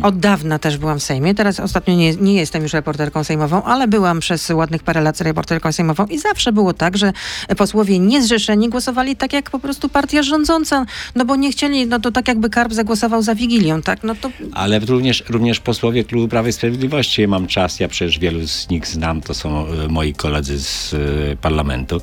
od 0.04 0.20
dawna 0.20 0.60
też 0.60 0.78
byłam 0.78 1.00
w 1.00 1.04
Sejmie. 1.04 1.36
Teraz 1.36 1.60
ostatnio 1.60 1.96
nie, 1.96 2.15
nie 2.15 2.34
jestem 2.34 2.63
już 2.63 2.74
reporterką 2.74 3.24
sejmową, 3.24 3.63
ale 3.63 3.88
byłam 3.88 4.20
przez 4.20 4.50
ładnych 4.50 4.84
parę 4.84 5.02
lat 5.02 5.22
reporterką 5.22 5.72
sejmową 5.72 6.06
i 6.06 6.20
zawsze 6.20 6.52
było 6.52 6.74
tak, 6.74 6.98
że 6.98 7.13
posłowie 7.58 8.00
niezrzeszeni 8.00 8.70
głosowali 8.70 9.15
tak 9.15 9.34
jak 9.34 9.50
po 9.50 9.60
prostu 9.60 9.89
partia 9.89 10.24
rządząca, 10.24 10.86
no 11.15 11.26
bo 11.26 11.36
nie 11.36 11.52
chcieli, 11.52 11.88
no 11.88 12.00
to 12.00 12.12
tak 12.12 12.28
jakby 12.28 12.50
Karp 12.50 12.74
zagłosował 12.74 13.22
za 13.22 13.36
Wigilią, 13.36 13.82
tak? 13.82 14.04
No 14.04 14.15
to 14.15 14.30
Ale 14.54 14.80
również, 14.80 15.24
również 15.30 15.60
posłowie 15.60 16.04
Klubu 16.04 16.28
Prawa 16.28 16.50
i 16.50 16.54
Sprawiedliwości. 16.54 17.22
Ja 17.22 17.28
mam 17.28 17.48
czas, 17.48 17.80
ja 17.80 17.88
przecież 17.88 18.20
wielu 18.20 18.48
z 18.48 18.70
nich 18.70 18.88
znam, 18.88 19.22
to 19.22 19.34
są 19.34 19.67
e, 19.67 19.88
moi 19.88 20.13
koledzy 20.13 20.60
z 20.60 20.93
e, 20.93 20.98
parlamentu. 21.36 22.02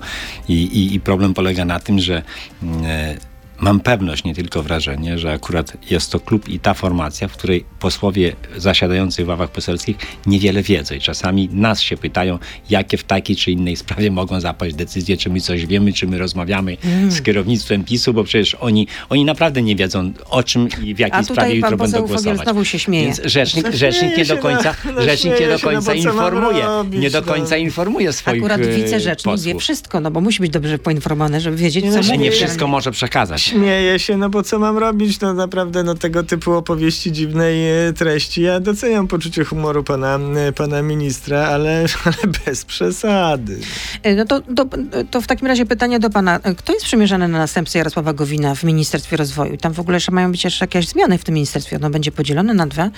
I, 0.49 0.55
i, 0.55 0.95
I 0.95 1.01
problem 1.01 1.35
polega 1.35 1.65
na 1.65 1.81
tym, 1.81 1.99
że 1.99 2.23
mm, 2.63 2.85
mam 3.61 3.81
pewność, 3.81 4.25
nie 4.25 4.35
tylko 4.35 4.63
wrażenie, 4.63 5.19
że 5.19 5.33
akurat 5.33 5.73
jest 5.91 6.13
to 6.13 6.21
klub 6.21 6.49
i 6.49 6.61
ta 6.61 6.75
formacja, 6.75 7.29
w 7.29 7.33
której 7.33 7.65
posłowie 7.81 8.37
zasiadający 8.57 9.25
w 9.25 9.29
ławach 9.29 9.51
poselskich 9.51 9.97
niewiele 10.27 10.63
wiedzą. 10.63 10.95
I 10.95 11.01
czasami 11.01 11.49
nas 11.53 11.81
się 11.81 11.97
pytają, 11.97 12.39
jakie 12.71 12.97
w 12.97 13.05
takiej 13.05 13.37
czy 13.37 13.51
innej 13.51 13.77
sprawie 13.77 14.11
mogą 14.11 14.41
zapaść 14.41 14.75
decyzje, 14.75 15.17
czy 15.17 15.31
my 15.31 15.41
coś 15.41 15.67
wiemy, 15.67 15.93
czy 15.93 16.07
my 16.07 16.19
rozmawiamy 16.19 16.77
Mm. 16.85 17.11
z 17.11 17.23
kierownictwem 17.23 17.85
PiSu, 17.85 18.15
bo 18.15 18.25
przecież 18.25 18.55
oni, 18.55 18.87
oni 19.09 19.25
naprawdę 19.25 19.63
nie 19.63 19.77
wiedzą 19.77 20.13
o 20.31 20.43
czym 20.43 20.69
i 20.85 20.95
w 20.95 20.99
jakiej 20.99 21.19
A 21.21 21.23
sprawie 21.25 21.55
jutro 21.55 21.77
będą 21.77 21.99
Fogiel 21.99 22.09
głosować. 22.09 22.41
znowu 22.43 22.65
się 22.65 22.79
śmieje. 22.79 23.05
Więc 23.05 23.21
rzecznik, 23.25 23.65
No 23.67 23.73
rzecznik 23.77 24.17
nie 24.17 24.25
do 24.25 24.35
się, 24.37 24.41
końca, 24.43 24.75
no, 24.85 24.93
no 24.93 25.03
rzecznik 25.03 25.41
nie 25.41 25.47
do 25.49 25.59
się, 25.59 25.67
no 25.67 25.73
końca 25.73 25.95
informuje. 25.95 26.63
robić, 26.65 27.01
nie 27.01 27.11
do 27.11 27.21
no? 27.21 27.27
końca 27.27 27.57
informuje 27.57 28.13
swoich 28.13 28.39
akurat 28.43 28.61
e, 28.61 28.65
wicerzecznik 28.77 29.37
wie 29.37 29.43
posłów. 29.53 29.63
wszystko, 29.63 30.01
no 30.01 30.11
bo 30.11 30.21
musi 30.21 30.41
być 30.41 30.51
dobrze 30.51 30.79
poinformowany, 30.79 31.41
żeby 31.41 31.57
wiedzieć, 31.57 31.85
co 31.85 31.91
no, 31.91 31.97
Ale 31.97 32.07
mówi. 32.07 32.19
nie 32.19 32.31
wszystko 32.31 32.67
może 32.67 32.91
przekazać. 32.91 33.44
Śmieję 33.45 33.99
się, 33.99 34.17
no 34.17 34.31
bo 34.31 34.43
co 34.43 34.59
mam 34.59 34.79
robić? 34.79 35.21
No 35.21 35.35
naprawdę, 35.35 35.85
no 35.85 35.95
tego 35.95 36.23
typu 36.23 36.53
opowieści 36.53 37.13
dziwnej 37.13 37.89
e, 37.89 37.93
treści. 37.93 38.43
Ja 38.43 38.61
doceniam 38.61 39.09
poczucie 39.09 39.45
humoru 39.45 39.85
pana, 39.85 40.19
e, 40.37 40.53
pana 40.53 40.83
ministra, 40.83 41.47
ale, 41.47 41.85
ale 42.05 42.33
bez 42.47 42.65
przesady. 42.65 43.61
E, 44.03 44.15
No 44.15 44.25
to, 44.25 44.41
to, 44.41 44.67
to 45.11 45.21
w 45.21 45.27
takim 45.27 45.49
razie 45.49 45.67
pytanie 45.67 45.99
do 46.01 46.11
pana. 46.11 46.41
Kto 46.57 46.73
jest 46.73 46.85
przymierzany 46.85 47.29
na 47.29 47.39
następcę 47.39 47.79
Jarosława 47.79 48.13
Gowina 48.13 48.55
w 48.55 48.65
Ministerstwie 48.65 49.17
Rozwoju? 49.17 49.57
Tam 49.57 49.73
w 49.73 49.81
ogóle 49.81 49.97
jeszcze 49.97 50.13
mają 50.13 50.31
być 50.33 50.45
jeszcze 50.45 50.65
jakieś 50.65 50.89
zmiany 50.89 51.19
w 51.19 51.25
tym 51.25 51.35
ministerstwie. 51.35 51.77
Ono 51.77 51.91
będzie 51.91 52.13
podzielone 52.13 52.55
na 52.55 52.67
dwa. 52.67 52.91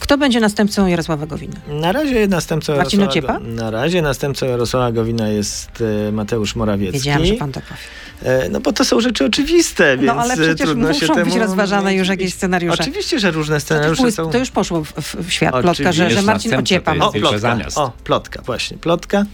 Kto 0.00 0.18
będzie 0.18 0.40
następcą 0.40 0.86
Jarosława 0.86 1.26
Gowina? 1.26 1.56
Na 1.68 1.92
razie 1.92 2.28
następcą 2.28 2.76
Marcin 2.76 3.00
Jarosława, 3.00 3.36
Ociepa? 3.36 3.50
na 3.50 3.70
razie 3.70 4.02
następcą 4.02 4.46
Jarosława 4.46 4.92
Gowina 4.92 5.28
jest 5.28 5.70
Mateusz 6.12 6.56
Morawiecki. 6.56 6.98
Wiedziałam, 6.98 7.24
że 7.26 7.34
pan 7.34 7.52
to 7.52 7.60
powie. 7.60 7.80
E, 8.24 8.48
No 8.48 8.60
bo 8.60 8.72
to 8.72 8.84
są 8.84 9.00
rzeczy 9.00 9.24
oczywiste, 9.24 9.96
więc 9.96 10.06
No 10.06 10.22
ale 10.22 10.34
e, 10.34 10.36
przecież 10.36 10.66
trudno 10.68 10.92
się 10.92 11.00
muszą 11.00 11.14
temu... 11.14 11.26
być 11.30 11.36
rozważane 11.40 11.94
już 11.94 12.08
jakieś 12.08 12.34
scenariusze. 12.34 12.82
Oczywiście, 12.82 13.18
że 13.18 13.30
różne 13.30 13.52
To 13.52 13.56
już, 13.56 13.62
scenariusze 13.64 14.12
są... 14.12 14.30
to 14.30 14.38
już 14.38 14.50
poszło 14.50 14.84
w, 14.84 14.92
w, 14.92 15.32
świat, 15.32 15.54
Oczywiście. 15.54 15.82
plotka, 15.84 15.92
że, 15.92 16.10
że 16.10 16.22
Marcin 16.22 16.54
Ociepa 16.54 16.94
O, 17.00 17.12
plotka. 17.12 17.38
zamiast. 17.38 17.78
O, 17.78 17.92
plotka, 18.04 18.42
właśnie, 18.42 18.78
plotka. 18.78 19.24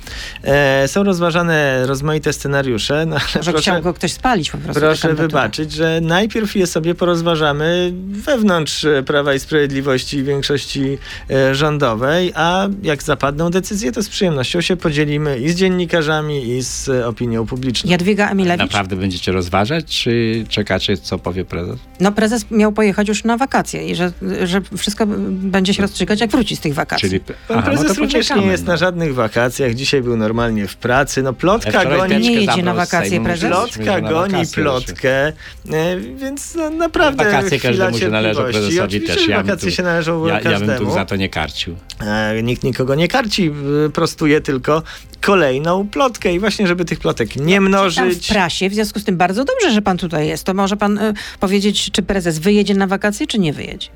E, 0.44 0.88
są 0.88 1.02
rozważane 1.04 1.86
rozmaite 1.86 2.32
scenariusze, 2.32 3.06
no, 3.06 3.16
ale 3.16 3.24
Może 3.36 3.52
proszę, 3.52 3.62
chciał 3.62 3.82
go 3.82 3.94
ktoś 3.94 4.12
spalić 4.12 4.50
po 4.50 4.58
prostu. 4.58 4.80
proszę 4.80 5.14
wybaczyć, 5.14 5.72
że 5.72 6.00
najpierw 6.02 6.56
je 6.56 6.66
sobie 6.66 6.94
porozważamy 6.94 7.92
wewnątrz 8.08 8.84
e, 8.84 9.02
Prawa 9.02 9.34
i 9.34 9.40
Sprawiedliwości 9.40 10.16
i 10.16 10.22
większości 10.22 10.98
e, 11.30 11.54
rządowej, 11.54 12.32
a 12.34 12.68
jak 12.82 13.02
zapadną 13.02 13.50
decyzje, 13.50 13.92
to 13.92 14.02
z 14.02 14.08
przyjemnością 14.08 14.60
się 14.60 14.76
podzielimy 14.76 15.38
i 15.38 15.50
z 15.50 15.54
dziennikarzami, 15.54 16.48
i 16.48 16.62
z 16.62 16.88
opinią 16.88 17.46
publiczną. 17.46 17.90
Jadwiga 17.90 18.30
Emilewicz? 18.30 18.72
Na 18.78 18.82
naprawdę 18.82 18.96
będziecie 18.96 19.32
rozważać, 19.32 19.84
czy 19.84 20.44
czekacie, 20.48 20.96
co 20.96 21.18
powie 21.18 21.44
prezes? 21.44 21.78
No 22.00 22.12
prezes 22.12 22.50
miał 22.50 22.72
pojechać 22.72 23.08
już 23.08 23.24
na 23.24 23.36
wakacje 23.36 23.88
i 23.88 23.94
że, 23.94 24.12
że 24.44 24.60
wszystko 24.76 25.06
będzie 25.30 25.74
się 25.74 25.82
rozstrzygać, 25.82 26.20
jak 26.20 26.30
wróci 26.30 26.56
z 26.56 26.60
tych 26.60 26.74
wakacji. 26.74 27.08
Czyli 27.08 27.20
Pan 27.20 27.58
aha, 27.58 27.62
prezes 27.62 27.88
no 27.88 27.94
również 27.94 28.30
nie 28.30 28.46
jest 28.46 28.66
no. 28.66 28.72
na 28.72 28.76
żadnych 28.76 29.14
wakacjach. 29.14 29.74
Dzisiaj 29.74 30.02
był 30.02 30.16
normalnie 30.16 30.66
w 30.66 30.76
pracy. 30.76 31.22
No 31.22 31.32
plotka 31.32 31.84
goni... 31.84 32.18
Nie 32.18 32.32
jedzie 32.32 32.62
na 32.62 32.74
wakacje 32.74 33.10
Sejmu, 33.10 33.24
prezes? 33.24 33.50
Plotka 33.50 34.00
goni 34.00 34.46
plotkę, 34.54 35.26
e, 35.72 36.00
więc 36.16 36.54
no, 36.54 36.70
naprawdę 36.70 37.24
Wakacje 37.24 37.60
każdemu 37.60 37.98
się 37.98 38.08
należą, 38.08 38.44
prezesowi 38.44 39.00
też. 39.00 39.28
Ja 39.28 39.42
wakacje 39.42 39.70
tu- 39.70 39.76
się 39.76 39.82
należą 39.82 40.26
Ja, 40.26 40.34
ja 40.34 40.40
bym 40.40 40.52
każdemu. 40.52 40.86
tu 40.86 40.94
za 40.94 41.04
to 41.04 41.16
nie 41.16 41.28
karcił. 41.28 41.76
E, 42.00 42.42
Nikt 42.42 42.62
nikogo 42.64 42.94
nie 42.94 43.08
karci, 43.08 43.52
y, 43.86 43.90
prostuje 43.90 44.40
tylko 44.40 44.82
kolejną 45.20 45.88
plotkę 45.88 46.34
i 46.34 46.40
właśnie, 46.40 46.66
żeby 46.66 46.84
tych 46.84 46.98
plotek 46.98 47.36
nie 47.36 47.54
Tam 47.54 47.64
w 47.64 47.68
mnożyć. 47.68 48.28
W 48.70 48.74
związku 48.74 49.00
z 49.00 49.04
tym 49.04 49.16
bardzo 49.16 49.44
dobrze, 49.44 49.70
że 49.72 49.82
pan 49.82 49.98
tutaj 49.98 50.28
jest. 50.28 50.44
To 50.44 50.54
może 50.54 50.76
pan 50.76 50.98
y, 50.98 51.14
powiedzieć, 51.40 51.90
czy 51.92 52.02
prezes 52.02 52.38
wyjedzie 52.38 52.74
na 52.74 52.86
wakacje, 52.86 53.26
czy 53.26 53.38
nie 53.38 53.52
wyjedzie? 53.52 53.88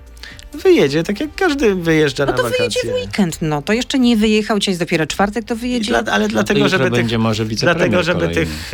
Wyjedzie, 0.55 1.03
tak 1.03 1.21
jak 1.21 1.35
każdy 1.37 1.75
wyjeżdża 1.75 2.27
No 2.27 2.33
na 2.33 2.39
to 2.39 2.43
wakacje. 2.43 2.59
wyjedzie 2.69 2.81
w 2.93 3.07
weekend, 3.07 3.39
no. 3.43 3.63
To 3.63 3.73
jeszcze 3.73 3.99
nie 3.99 4.17
wyjechał, 4.17 4.59
dzisiaj 4.59 4.73
jest 4.73 4.83
dopiero 4.83 5.07
czwartek, 5.07 5.45
to 5.45 5.57
wyjedzie. 5.57 5.89
Dla, 5.89 5.99
ale 6.13 6.19
No 6.25 6.29
to 6.29 6.33
dlatego, 6.33 6.61
jutro 6.61 6.79
żeby 6.79 6.91
tych, 6.97 7.57
dlatego, 7.61 8.03
żeby 8.03 8.21
kolejny. 8.21 8.35
tych 8.47 8.73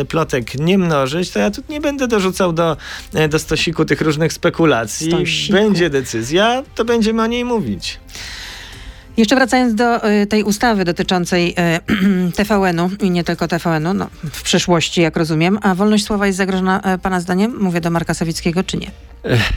e, 0.00 0.04
plotek 0.04 0.54
nie 0.54 0.78
mnożyć, 0.78 1.30
to 1.30 1.38
ja 1.38 1.50
tu 1.50 1.62
nie 1.68 1.80
będę 1.80 2.08
dorzucał 2.08 2.52
do, 2.52 2.76
e, 3.14 3.28
do 3.28 3.38
stosiku 3.38 3.84
tych 3.84 4.00
różnych 4.00 4.32
spekulacji. 4.32 5.10
Stosiku. 5.10 5.52
Będzie 5.52 5.90
decyzja, 5.90 6.62
to 6.74 6.84
będziemy 6.84 7.22
o 7.22 7.26
niej 7.26 7.44
mówić. 7.44 7.98
Jeszcze 9.18 9.36
wracając 9.36 9.74
do 9.74 10.08
y, 10.10 10.26
tej 10.26 10.42
ustawy 10.42 10.84
dotyczącej 10.84 11.50
y, 11.50 12.32
TVN-u 12.36 12.90
i 13.00 13.10
nie 13.10 13.24
tylko 13.24 13.48
TVN-u, 13.48 13.94
no, 13.94 14.06
w 14.32 14.42
przyszłości, 14.42 15.00
jak 15.00 15.16
rozumiem, 15.16 15.58
a 15.62 15.74
wolność 15.74 16.04
słowa 16.04 16.26
jest 16.26 16.36
zagrożona 16.38 16.94
y, 16.94 16.98
pana 16.98 17.20
zdaniem? 17.20 17.58
Mówię 17.60 17.80
do 17.80 17.90
Marka 17.90 18.14
Sawickiego, 18.14 18.62
czy 18.64 18.76
nie? 18.76 18.90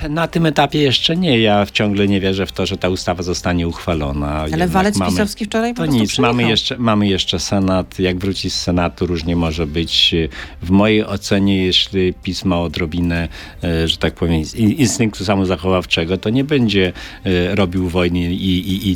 Na 0.09 0.27
tym 0.27 0.45
etapie 0.45 0.79
jeszcze 0.81 1.15
nie. 1.15 1.39
Ja 1.39 1.65
ciągle 1.71 2.07
nie 2.07 2.19
wierzę 2.19 2.45
w 2.45 2.51
to, 2.51 2.65
że 2.65 2.77
ta 2.77 2.89
ustawa 2.89 3.23
zostanie 3.23 3.67
uchwalona. 3.67 4.27
Ale 4.31 4.49
Jednak 4.49 4.69
walec 4.69 4.97
mamy- 4.97 5.11
pisowski 5.11 5.45
wczoraj 5.45 5.73
po 5.73 5.77
To 5.77 5.85
nic, 5.85 6.09
przyjechał. 6.11 6.33
mamy 6.35 6.49
jeszcze, 6.49 6.77
mamy 6.77 7.07
jeszcze 7.07 7.39
Senat. 7.39 7.99
Jak 7.99 8.17
wróci 8.17 8.49
z 8.49 8.61
Senatu, 8.61 9.05
różnie 9.07 9.35
może 9.35 9.67
być. 9.67 10.15
W 10.61 10.69
mojej 10.69 11.05
ocenie, 11.05 11.65
jeśli 11.65 12.13
PiS 12.13 12.45
ma 12.45 12.59
odrobinę, 12.59 13.27
e, 13.63 13.87
że 13.87 13.97
tak 13.97 14.13
powiem, 14.13 14.41
in- 14.55 14.71
instynktu 14.71 15.25
samozachowawczego, 15.25 16.17
to 16.17 16.29
nie 16.29 16.43
będzie 16.43 16.93
e, 17.25 17.55
robił 17.55 17.89
wojny 17.89 18.19
i, 18.19 18.59
i, 18.73 18.89
i 18.91 18.95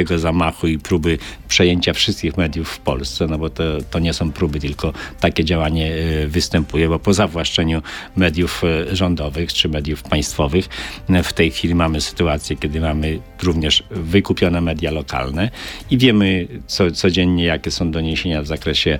całkowitego 0.00 0.18
zamachu 0.18 0.66
i 0.66 0.78
próby 0.78 1.18
przejęcia 1.48 1.92
wszystkich 1.92 2.36
mediów 2.36 2.68
w 2.68 2.78
Polsce, 2.78 3.26
no 3.26 3.38
bo 3.38 3.50
to, 3.50 3.62
to 3.90 3.98
nie 3.98 4.12
są 4.12 4.32
próby, 4.32 4.60
tylko 4.60 4.92
takie 5.20 5.44
działanie 5.44 5.92
e, 5.94 6.26
występuje, 6.26 6.88
bo 6.88 6.98
po 6.98 7.14
zawłaszczeniu 7.14 7.82
mediów 8.16 8.62
e, 8.64 8.96
rządowych 8.96 9.52
czy 9.52 9.68
mediów 9.68 10.02
państwowych 10.02 10.68
e, 11.08 11.22
w 11.22 11.32
tej 11.32 11.50
chwili 11.50 11.74
mamy 11.74 12.00
sytuację, 12.00 12.56
kiedy 12.56 12.80
mamy 12.80 13.20
również 13.42 13.82
wykupione 13.90 14.60
media 14.60 14.90
lokalne 14.90 15.50
i 15.90 15.98
wiemy 15.98 16.48
co, 16.66 16.90
codziennie, 16.90 17.44
jakie 17.44 17.70
są 17.70 17.90
doniesienia 17.90 18.42
w 18.42 18.46
zakresie 18.46 18.98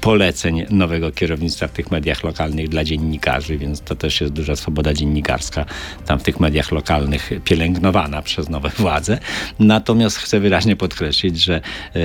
poleceń 0.00 0.66
nowego 0.70 1.12
kierownictwa 1.12 1.68
w 1.68 1.72
tych 1.72 1.90
mediach 1.90 2.24
lokalnych 2.24 2.68
dla 2.68 2.84
dziennikarzy, 2.84 3.58
więc 3.58 3.80
to 3.80 3.96
też 3.96 4.20
jest 4.20 4.32
duża 4.32 4.56
swoboda 4.56 4.94
dziennikarska 4.94 5.64
tam 6.06 6.18
w 6.18 6.22
tych 6.22 6.40
mediach 6.40 6.72
lokalnych 6.72 7.30
pielęgnowana 7.44 8.22
przez 8.22 8.48
nowe 8.48 8.70
władze. 8.78 9.18
Natomiast 9.58 10.15
chcę 10.18 10.40
wyraźnie 10.40 10.76
podkreślić, 10.76 11.42
że 11.42 11.54
e, 11.54 12.00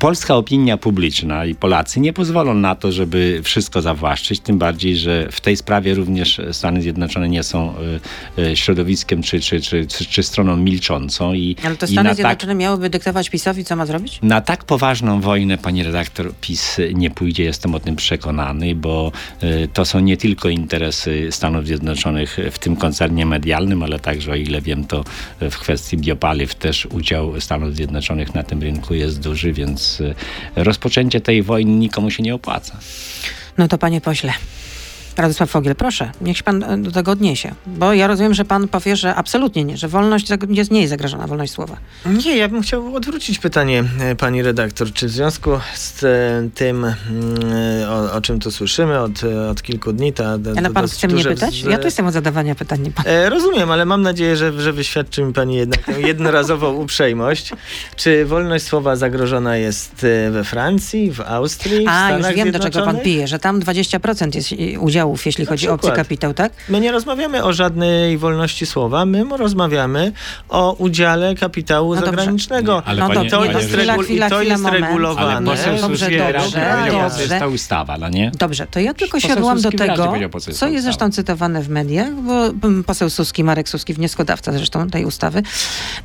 polska 0.00 0.36
opinia 0.36 0.76
publiczna 0.76 1.44
i 1.44 1.54
Polacy 1.54 2.00
nie 2.00 2.12
pozwolą 2.12 2.54
na 2.54 2.74
to, 2.74 2.92
żeby 2.92 3.40
wszystko 3.44 3.82
zawłaszczyć, 3.82 4.40
tym 4.40 4.58
bardziej, 4.58 4.96
że 4.96 5.28
w 5.32 5.40
tej 5.40 5.56
sprawie 5.56 5.94
również 5.94 6.40
Stany 6.52 6.82
Zjednoczone 6.82 7.28
nie 7.28 7.42
są 7.42 7.74
y, 8.38 8.42
y, 8.42 8.56
środowiskiem 8.56 9.22
czy, 9.22 9.40
czy, 9.40 9.60
czy, 9.60 9.86
czy, 9.86 10.22
stroną 10.22 10.56
milczącą. 10.56 11.34
I, 11.34 11.56
Ale 11.64 11.76
to 11.76 11.86
Stany 11.86 12.08
tak, 12.08 12.16
Zjednoczone 12.16 12.54
miałyby 12.54 12.90
dyktować 12.90 13.30
PiSowi, 13.30 13.64
co 13.64 13.76
ma 13.76 13.86
zrobić? 13.86 14.18
na 14.22 14.40
tak 14.40 14.64
poważną 14.64 15.20
wojnę, 15.20 15.58
pani 15.58 15.82
redaktor, 15.82 16.32
PiS 16.40 16.76
nie 16.94 17.10
pójdzie, 17.10 17.44
jestem 17.44 17.74
o 17.74 17.80
tym 17.80 17.96
przekonany, 17.96 18.74
bo 18.74 19.12
y, 19.42 19.68
to 19.72 19.84
są 19.84 20.00
nie 20.00 20.16
tylko 20.16 20.48
interesy 20.48 21.28
Stanów 21.30 21.66
Zjednoczonych 21.66 22.38
w 22.50 22.58
tym 22.58 22.76
koncernie 22.76 23.26
medialnym, 23.26 23.82
ale 23.82 23.98
także, 23.98 24.32
o 24.32 24.34
ile 24.34 24.60
wiem, 24.60 24.84
to 24.84 25.04
w 25.40 25.58
kwestii 25.58 25.96
biopaliw 25.96 26.54
też 26.54 26.86
udział 26.86 27.40
Stanów 27.40 27.74
Zjednoczonych 27.74 28.34
na 28.34 28.42
tym 28.42 28.62
rynku 28.62 28.94
jest 28.94 29.20
duży, 29.20 29.52
więc 29.52 29.89
y, 30.00 30.14
rozpoczęcie 30.56 31.20
tej 31.20 31.42
wojny 31.42 31.72
nikomu 31.72 32.10
się 32.10 32.22
nie 32.22 32.34
opłaca. 32.34 32.76
No 33.58 33.68
to 33.68 33.78
panie 33.78 34.00
pośle. 34.00 34.32
Radosław 35.16 35.50
Fogiel, 35.50 35.74
proszę, 35.74 36.10
niech 36.20 36.36
się 36.36 36.42
pan 36.42 36.62
e, 36.62 36.78
do 36.78 36.92
tego 36.92 37.10
odniesie. 37.10 37.54
Bo 37.66 37.92
ja 37.92 38.06
rozumiem, 38.06 38.34
że 38.34 38.44
pan 38.44 38.68
powie, 38.68 38.96
że 38.96 39.14
absolutnie 39.14 39.64
nie, 39.64 39.76
że 39.76 39.88
wolność 39.88 40.26
jest, 40.50 40.70
nie 40.70 40.80
jest 40.80 40.90
zagrożona, 40.90 41.26
wolność 41.26 41.52
słowa. 41.52 41.76
Nie, 42.06 42.36
ja 42.36 42.48
bym 42.48 42.62
chciał 42.62 42.94
odwrócić 42.94 43.38
pytanie 43.38 43.84
e, 44.00 44.16
pani 44.16 44.42
redaktor. 44.42 44.92
Czy 44.92 45.06
w 45.06 45.10
związku 45.10 45.50
z 45.74 46.04
e, 46.04 46.08
tym, 46.54 46.84
mm, 46.84 46.94
o, 47.88 48.12
o 48.12 48.20
czym 48.20 48.40
tu 48.40 48.50
słyszymy 48.50 48.98
od, 48.98 49.24
od 49.50 49.62
kilku 49.62 49.92
dni, 49.92 50.12
ta, 50.12 50.38
ta, 50.38 50.50
Ale 50.56 50.70
pan 50.70 50.88
chce 50.88 51.08
mnie 51.08 51.24
pytać? 51.24 51.62
Ja 51.62 51.78
tu 51.78 51.84
jestem 51.84 52.06
od 52.06 52.12
zadawania 52.12 52.54
pytań, 52.54 52.80
nie 52.80 52.90
pan. 52.90 53.04
Rozumiem, 53.28 53.70
ale 53.70 53.84
mam 53.84 54.02
nadzieję, 54.02 54.36
że, 54.36 54.60
że 54.60 54.72
wyświadczy 54.72 55.22
mi 55.22 55.32
pani 55.32 55.56
jednak 55.56 55.80
jednorazową 55.98 56.74
uprzejmość. 56.82 57.52
Czy 57.96 58.24
wolność 58.24 58.64
słowa 58.64 58.96
zagrożona 58.96 59.56
jest 59.56 60.06
we 60.30 60.44
Francji, 60.44 61.12
w 61.12 61.20
Austrii, 61.20 61.84
w 61.84 61.88
A, 61.88 62.06
Stanach 62.08 62.30
już 62.30 62.36
wiem, 62.36 62.52
do 62.52 62.58
czego 62.58 62.84
pan 62.84 63.00
pije, 63.00 63.28
że 63.28 63.38
tam 63.38 63.60
20% 63.60 64.34
jest 64.34 64.52
e, 64.52 64.80
udziałów, 65.00 65.26
jeśli 65.26 65.46
chodzi 65.46 65.68
o 65.68 65.72
obcy 65.72 65.82
przykład. 65.82 65.96
kapitał, 66.06 66.34
tak? 66.34 66.52
My 66.68 66.80
nie 66.80 66.92
rozmawiamy 66.92 67.44
o 67.44 67.52
żadnej 67.52 68.18
wolności 68.18 68.66
słowa, 68.66 69.06
my 69.06 69.24
rozmawiamy 69.36 70.12
o 70.48 70.72
udziale 70.72 71.34
kapitału 71.34 71.94
No 71.94 72.00
dobrze. 72.00 72.16
zagranicznego. 72.16 72.82
Ale 72.86 73.00
no 73.00 73.08
panie- 73.08 73.14
dobrze, 73.14 73.30
to 73.30 73.46
nie, 73.46 73.52
jest, 73.52 73.68
chwila, 73.74 73.98
chwila, 73.98 74.26
i 74.26 74.30
to 74.30 74.42
jest 74.42 74.62
moment. 74.62 74.76
Ale 74.84 74.86
regulowane. 74.86 75.50
poseł 75.50 75.76
Dobrze, 75.80 75.88
dobrze, 75.88 76.06
co 76.06 76.86
jest 76.86 77.18
dobrze. 77.18 77.38
ta 77.38 77.46
ustawa, 77.46 77.98
no 77.98 78.08
nie? 78.08 78.30
Dobrze, 78.38 78.66
to 78.66 78.80
ja 78.80 78.94
tylko 78.94 79.16
Poseł 79.16 79.30
siadłam 79.30 79.56
do 79.56 79.62
Suski 79.62 79.78
tego, 79.78 80.30
co 80.52 80.68
jest 80.68 80.84
zresztą 80.84 81.10
cytowane 81.10 81.62
w 81.62 81.68
mediach, 81.68 82.14
bo 82.14 82.46
mm, 82.46 82.84
poseł 82.84 83.10
Suski, 83.10 83.44
Marek 83.44 83.68
Suski, 83.68 83.94
wnioskodawca 83.94 84.52
zresztą 84.52 84.90
tej 84.90 85.04
ustawy, 85.04 85.38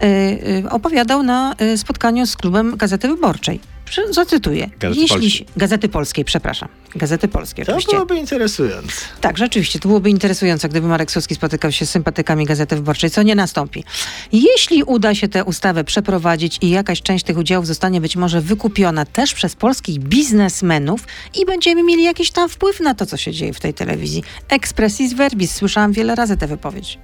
y, 0.03 0.05
y, 0.05 0.69
opowiadał 0.69 1.23
na 1.23 1.55
y, 1.61 1.77
spotkaniu 1.77 2.25
z 2.25 2.35
klubem 2.35 2.77
Gazety 2.77 3.07
Wyborczej. 3.07 3.74
Zacytuję. 4.11 4.69
Gazety 4.79 5.01
Jeśli, 5.01 5.17
Polskiej. 5.19 5.47
Gazety 5.57 5.89
Polskiej, 5.89 6.25
przepraszam. 6.25 6.69
Gazety 6.95 7.27
Polskiej, 7.27 7.65
To 7.65 7.71
oczywiście. 7.71 7.91
byłoby 7.91 8.15
interesujące. 8.17 8.91
Tak, 9.21 9.37
rzeczywiście, 9.37 9.79
to 9.79 9.87
byłoby 9.87 10.09
interesujące, 10.09 10.69
gdyby 10.69 10.87
Marek 10.87 11.11
Suski 11.11 11.35
spotykał 11.35 11.71
się 11.71 11.85
z 11.85 11.89
sympatykami 11.89 12.45
Gazety 12.45 12.75
Wyborczej, 12.75 13.09
co 13.09 13.23
nie 13.23 13.35
nastąpi. 13.35 13.83
Jeśli 14.31 14.83
uda 14.83 15.15
się 15.15 15.27
tę 15.27 15.43
ustawę 15.43 15.83
przeprowadzić 15.83 16.57
i 16.61 16.69
jakaś 16.69 17.01
część 17.01 17.25
tych 17.25 17.37
udziałów 17.37 17.67
zostanie 17.67 18.01
być 18.01 18.15
może 18.15 18.41
wykupiona 18.41 19.05
też 19.05 19.33
przez 19.33 19.55
polskich 19.55 19.99
biznesmenów 19.99 21.07
i 21.41 21.45
będziemy 21.45 21.83
mieli 21.83 22.03
jakiś 22.03 22.31
tam 22.31 22.49
wpływ 22.49 22.79
na 22.79 22.95
to, 22.95 23.05
co 23.05 23.17
się 23.17 23.31
dzieje 23.31 23.53
w 23.53 23.59
tej 23.59 23.73
telewizji. 23.73 24.23
Expressis 24.49 25.13
verbis, 25.13 25.55
słyszałam 25.55 25.91
wiele 25.91 26.15
razy 26.15 26.37
tę 26.37 26.47
wypowiedź. 26.47 26.99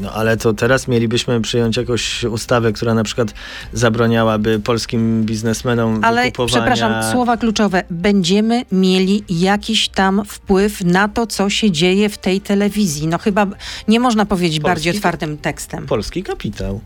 No 0.00 0.12
ale 0.12 0.36
to 0.36 0.52
teraz 0.52 0.88
mielibyśmy 0.88 1.40
przyjąć 1.40 1.76
jakąś 1.76 2.24
ustawę, 2.24 2.72
która 2.72 2.94
na 2.94 3.04
przykład 3.04 3.34
zabraniałaby 3.72 4.60
polskim 4.60 5.24
biznesmenom 5.24 6.04
Ale 6.04 6.24
wykupowania... 6.24 6.66
przepraszam, 6.66 7.12
słowa 7.12 7.36
kluczowe. 7.36 7.82
Będziemy 7.90 8.64
mieli 8.72 9.24
jakiś 9.28 9.88
tam 9.88 10.22
wpływ 10.26 10.84
na 10.84 11.08
to, 11.08 11.26
co 11.26 11.50
się 11.50 11.70
dzieje 11.70 12.08
w 12.08 12.18
tej 12.18 12.40
telewizji. 12.40 13.06
No 13.06 13.18
chyba 13.18 13.46
nie 13.88 14.00
można 14.00 14.26
powiedzieć 14.26 14.60
Polski? 14.60 14.74
bardziej 14.74 14.96
otwartym 14.96 15.38
tekstem. 15.38 15.86
Polski 15.86 16.22
kapitał. 16.22 16.80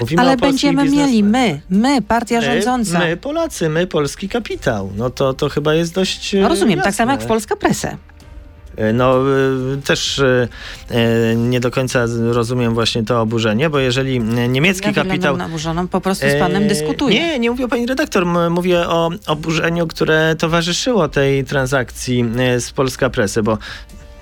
Mówimy 0.00 0.22
Ale 0.22 0.36
będziemy 0.36 0.84
mieli 0.84 1.24
my, 1.24 1.60
my, 1.70 2.02
partia 2.02 2.40
rządząca. 2.40 2.98
My, 2.98 3.04
my, 3.06 3.16
Polacy, 3.16 3.68
my, 3.68 3.86
polski 3.86 4.28
kapitał. 4.28 4.90
No 4.96 5.10
to, 5.10 5.34
to 5.34 5.48
chyba 5.48 5.74
jest 5.74 5.94
dość 5.94 6.32
No 6.40 6.48
rozumiem, 6.48 6.78
tak 6.78 6.86
jasne. 6.86 6.96
samo 6.96 7.12
jak 7.12 7.22
w 7.22 7.26
Polska 7.26 7.56
Presę. 7.56 7.96
E, 8.78 8.92
No 8.92 9.22
y, 9.74 9.82
też 9.82 10.18
e, 10.18 11.36
nie 11.36 11.60
do 11.60 11.70
końca 11.70 12.04
rozumiem 12.32 12.74
właśnie 12.74 13.04
to 13.04 13.20
oburzenie, 13.20 13.70
bo 13.70 13.78
jeżeli 13.78 14.16
e, 14.16 14.48
niemiecki 14.48 14.86
ja 14.86 14.92
kapitał... 14.92 15.36
naburzoną, 15.36 15.88
po 15.88 16.00
prostu 16.00 16.26
z 16.30 16.40
panem 16.40 16.62
E, 16.62 16.66
dyskutuję. 16.66 17.20
Nie, 17.20 17.38
nie 17.38 17.50
mówię 17.50 17.64
o 17.64 17.68
pani 17.68 17.86
redaktor, 17.86 18.26
mówię 18.50 18.88
o 18.88 19.10
oburzeniu, 19.26 19.86
które 19.86 20.34
towarzyszyło 20.38 21.08
tej 21.08 21.44
transakcji 21.44 22.24
e, 22.38 22.60
z 22.60 22.70
Polska 22.70 23.10
Presy, 23.10 23.42
bo 23.42 23.58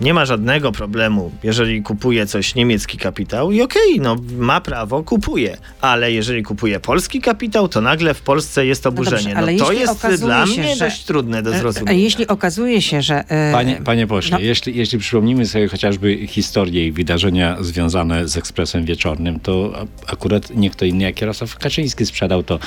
nie 0.01 0.15
ma 0.15 0.25
żadnego 0.25 0.73
problemu, 0.73 1.31
jeżeli 1.43 1.83
kupuje 1.83 2.27
coś 2.27 2.55
niemiecki 2.55 2.99
kapitał 2.99 3.53
i 3.53 3.63
okej, 3.63 4.01
no 4.01 4.17
ma 4.39 4.61
prawo, 4.61 5.03
kupuje, 5.03 5.57
ale 5.81 6.13
jeżeli 6.13 6.43
kupuje 6.43 6.81
polski 6.81 7.21
kapitał, 7.21 7.69
to 7.69 7.81
nagle 7.81 8.15
w 8.15 8.21
Polsce 8.23 8.67
jest 8.67 8.87
oburzenie. 8.87 9.17
dobrze, 9.17 9.35
No, 9.35 9.39
ale 9.39 9.57
to 9.57 9.73
jest 9.73 10.23
dla 10.25 10.47
się, 10.47 10.61
mnie 10.61 10.77
że- 10.77 10.85
dość 10.85 11.05
trudne 11.05 11.43
do 11.43 11.55
E, 11.55 11.59
zrozumienia. 11.59 11.91
A 11.91 11.95
jeśli 11.95 12.27
okazuje 12.27 12.83
się, 12.83 13.03
że... 13.03 13.25
e, 13.31 13.53
Panie, 13.53 13.81
panie 13.85 14.07
pośle, 14.07 14.31
no. 14.39 14.45
jeśli, 14.45 14.77
jeśli 14.77 14.99
przypomnimy 14.99 15.47
sobie 15.47 15.69
chociażby 15.69 16.27
historię 16.27 16.87
i 16.87 16.93
wydarzenia 16.93 17.57
związane 17.61 18.29
z 18.29 18.37
Ekspresem 18.37 18.85
Wieczornym, 18.85 19.41
to 19.41 19.73
akurat 20.07 20.51
nie 20.57 20.71
kto 20.71 20.85
inny 20.85 21.05
jak 21.05 21.21
Jarosław 21.21 21.57
Kaczyński 21.59 22.07
sprzedał 22.07 22.43
to 22.43 22.55
e, 22.55 22.59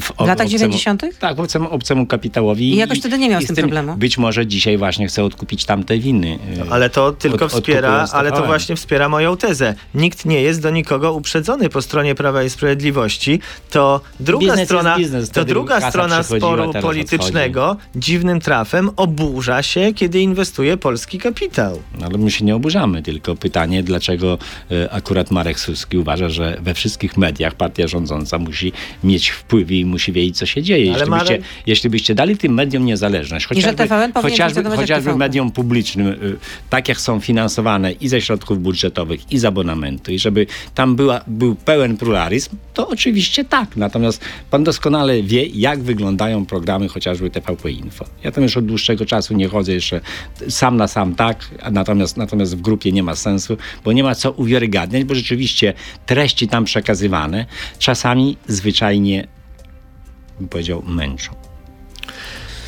W 0.00 0.20
latach 0.20 0.46
obcemu- 0.46 0.48
90.? 0.58 1.02
Tak, 1.18 1.38
obcemu, 1.38 1.68
obcemu 1.70 2.06
kapitałowi. 2.06 2.72
I 2.72 2.76
jakoś 2.76 2.98
wtedy 3.00 3.18
nie 3.18 3.28
miał 3.28 3.40
z 3.42 3.46
tym 3.46 3.56
problemu. 3.56 3.96
Być 3.96 4.18
może 4.18 4.46
dzisiaj 4.46 4.78
właśnie 4.78 5.06
chce 5.08 5.24
odkupić 5.24 5.64
tamte 5.64 5.98
winy. 5.98 6.38
E, 6.70 6.74
Ale 6.74 6.90
to 6.90 7.12
tylko 7.12 7.44
od- 7.44 7.52
wspiera, 7.52 7.88
odkupując 7.88 8.14
ale 8.14 8.32
to 8.32 8.46
właśnie 8.46 8.76
wspiera 8.76 9.08
moją 9.08 9.36
tezę. 9.36 9.74
Nikt 9.94 10.24
nie 10.24 10.42
jest 10.42 10.62
do 10.62 10.70
nikogo 10.70 11.12
uprzedzony 11.12 11.68
po 11.68 11.82
stronie 11.82 12.14
Prawa 12.14 12.42
i 12.42 12.50
Sprawiedliwości. 12.50 13.40
To 13.70 14.00
druga 14.20 14.46
Biznes 14.46 14.64
strona, 14.68 14.96
biznes, 14.98 15.30
to 15.30 15.44
druga 15.44 15.90
strona 15.90 16.22
sporu 16.22 16.72
politycznego 16.82 17.76
dziwnym 17.96 18.40
trafem 18.40 18.90
oburza 18.96 19.62
się, 19.62 19.92
kiedy 19.94 20.20
inwestuje 20.20 20.76
polski 20.76 21.18
kapitał. 21.18 21.82
No, 22.00 22.06
Ale 22.06 22.18
my 22.18 22.30
się 22.30 22.44
nie 22.44 22.56
oburzamy, 22.56 23.02
tylko 23.02 23.36
pytanie, 23.36 23.82
dlaczego 23.82 24.38
e, 24.70 24.92
akurat 24.92 25.30
Marek 25.30 25.60
Suski 25.60 25.98
uważa, 25.98 26.28
że 26.28 26.56
we 26.60 26.74
wszystkich 26.74 27.16
mediach 27.16 27.54
partia 27.54 27.88
rządząca 27.88 28.38
musi 28.38 28.72
mieć 29.04 29.28
wpływ 29.30 29.70
i 29.70 29.84
musi 29.84 30.12
wiedzieć, 30.12 30.38
co 30.38 30.46
się 30.46 30.62
dzieje. 30.62 30.90
Ale 30.94 30.98
Jeśli 31.00 31.14
byście, 31.18 31.38
Marek- 31.38 31.42
jeśli 31.66 31.90
byście 31.90 32.14
dali 32.14 32.36
tym 32.36 32.54
mediom 32.54 32.84
niezależność, 32.84 33.44
że 33.44 33.48
chociażby, 33.48 33.88
chociażby, 34.22 34.64
chociażby 34.76 35.16
mediom 35.16 35.50
publicznym, 35.52 36.06
y, 36.08 36.36
tak 36.70 36.88
jak 36.88 37.00
są 37.00 37.20
finansowane 37.20 37.92
i 37.92 38.08
ze 38.08 38.20
środków 38.20 38.62
budżetowych, 38.62 39.32
i 39.32 39.38
z 39.38 39.44
abonamentu, 39.44 40.12
i 40.12 40.18
żeby 40.18 40.46
tam 40.74 40.96
była, 40.96 41.20
był 41.26 41.54
pełen 41.54 41.96
pluralizm, 41.96 42.56
to 42.74 42.88
oczywiście 42.88 43.44
tak. 43.44 43.76
Natomiast 43.76 44.24
pan 44.50 44.64
doskonale 44.64 45.22
wie, 45.22 45.46
jak 45.46 45.82
wyglądają 45.82 46.46
programy 46.46 46.88
chociażby 46.88 47.30
TVP 47.30 47.70
Info. 47.70 48.04
Ja 48.24 48.32
tam 48.32 48.44
już 48.44 48.56
od 48.56 48.66
dłuższego 48.66 49.06
czasu 49.06 49.34
nie 49.34 49.48
chodzę 49.48 49.72
jeszcze 49.72 50.00
sam 50.48 50.76
na 50.76 50.88
sam 50.88 51.14
tak, 51.14 51.50
natomiast, 51.72 52.16
natomiast 52.16 52.56
w 52.56 52.60
grupie 52.60 52.92
nie 52.92 53.02
ma 53.02 53.14
sensu, 53.14 53.56
bo 53.84 53.92
nie 53.92 54.02
ma 54.02 54.14
co 54.14 54.32
uwiarygadniać, 54.32 55.04
bo 55.04 55.14
rzeczywiście 55.14 55.74
treści 56.06 56.48
tam 56.48 56.64
przekazywane 56.64 57.46
czasami 57.78 58.36
zwyczajnie, 58.46 59.26
bym 60.38 60.48
powiedział, 60.48 60.82
męczą. 60.86 61.32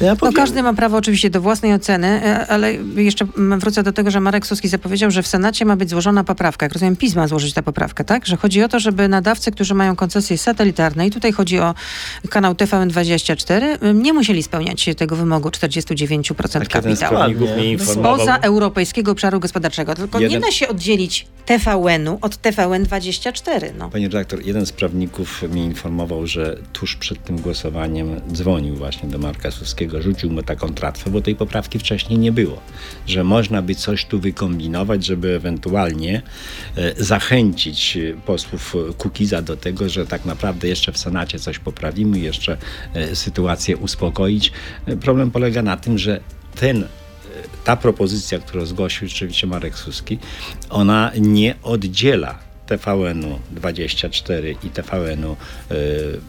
Ja 0.03 0.11
No 0.11 0.17
powiem, 0.17 0.35
każdy 0.35 0.62
ma 0.62 0.75
prawo 0.75 0.97
oczywiście 0.97 1.31
do 1.31 1.41
własnej 1.41 1.75
oceny, 1.75 2.07
e, 2.07 2.47
ale 2.47 2.75
jeszcze 2.97 3.27
wrócę 3.59 3.83
do 3.83 3.93
tego, 3.93 4.11
że 4.11 4.21
Marek 4.21 4.47
Suski 4.47 4.69
zapowiedział, 4.69 5.11
że 5.11 5.23
w 5.23 5.27
Senacie 5.27 5.65
ma 5.65 5.77
być 5.77 5.91
złożona 5.91 6.25
poprawka. 6.25 6.67
Jak 6.67 6.73
rozumiem, 6.73 6.97
PiS 6.97 7.15
ma 7.15 7.29
złożyć 7.29 7.55
tę 7.55 7.62
poprawkę, 7.62 8.05
tak? 8.05 8.27
Że 8.27 8.37
chodzi 8.37 8.62
o 8.62 8.69
to, 8.69 8.81
żeby 8.81 9.09
nadawcy, 9.09 9.53
którzy 9.53 9.75
mają 9.75 9.97
koncesje 9.97 10.38
satelitarne, 10.38 11.07
i 11.07 11.11
tutaj 11.11 11.33
chodzi 11.33 11.59
o 11.59 11.75
kanał 12.31 12.53
TVN24, 12.53 13.85
ym, 13.85 14.03
nie 14.03 14.12
musieli 14.12 14.43
spełniać 14.43 14.91
tego 14.97 15.17
wymogu 15.17 15.49
49% 15.49 16.53
Tak 16.53 16.69
kapitału. 16.69 17.17
Spoza 17.79 18.37
europejskiego 18.37 19.12
obszaru 19.12 19.41
gospodarczego. 19.41 19.95
Tylko 19.95 20.19
nie 20.19 20.25
Jeden- 20.25 20.41
da 20.41 20.51
się 20.51 20.69
oddzielić 20.69 21.27
TVN-u 21.47 22.19
od 22.21 22.37
TVN24. 22.43 23.71
No. 23.79 23.91
Panie 23.91 24.07
redaktor, 24.09 24.43
jeden 24.47 24.67
z 24.67 24.73
prawników 24.73 25.43
mnie 25.43 25.65
informował, 25.65 26.27
że 26.27 26.57
tuż 26.73 26.97
przed 26.97 27.25
tym 27.25 27.41
głosowaniem 27.41 28.21
dzwonił 28.33 28.77
właśnie 28.77 29.09
do 29.09 29.19
Marka 29.19 29.51
Suskiego, 29.51 29.91
rzucił 30.00 30.31
mu 30.31 30.42
taką 30.42 30.74
tratwę, 30.74 31.11
bo 31.11 31.20
tej 31.20 31.37
poprawki 31.37 31.78
wcześniej 31.78 32.18
nie 32.18 32.33
było. 32.33 32.61
Że 33.07 33.24
można 33.24 33.62
by 33.62 33.74
coś 33.74 34.05
tu 34.05 34.20
wykombinować, 34.20 35.07
żeby 35.07 35.35
ewentualnie 35.35 36.22
e, 36.76 37.05
zachęcić 37.05 37.96
e, 37.96 38.14
posłów 38.26 38.76
Kukiza 38.98 39.42
do 39.42 39.57
tego, 39.57 39.88
że 39.88 40.07
tak 40.07 40.24
naprawdę 40.24 40.68
jeszcze 40.68 40.92
w 40.92 40.98
Senacie 40.98 41.38
coś 41.38 41.59
poprawimy, 41.59 42.18
jeszcze 42.18 42.57
e, 42.94 43.16
sytuację 43.16 43.76
uspokoić. 43.76 44.52
Problem 45.00 45.31
polega 45.31 45.62
na 45.62 45.76
tym, 45.76 45.98
że 45.98 46.20
ten 46.55 46.85
ta 47.64 47.76
propozycja, 47.76 48.38
którą 48.38 48.66
zgłosił 48.66 49.09
rzeczywiście 49.09 49.46
Marek 49.46 49.78
Suski, 49.78 50.18
ona 50.70 51.12
nie 51.18 51.55
oddziela 51.62 52.52
TVN-u 52.66 53.38
24 53.51 54.57
i 54.64 54.70
TVN-u 54.70 55.33
y, 55.33 55.75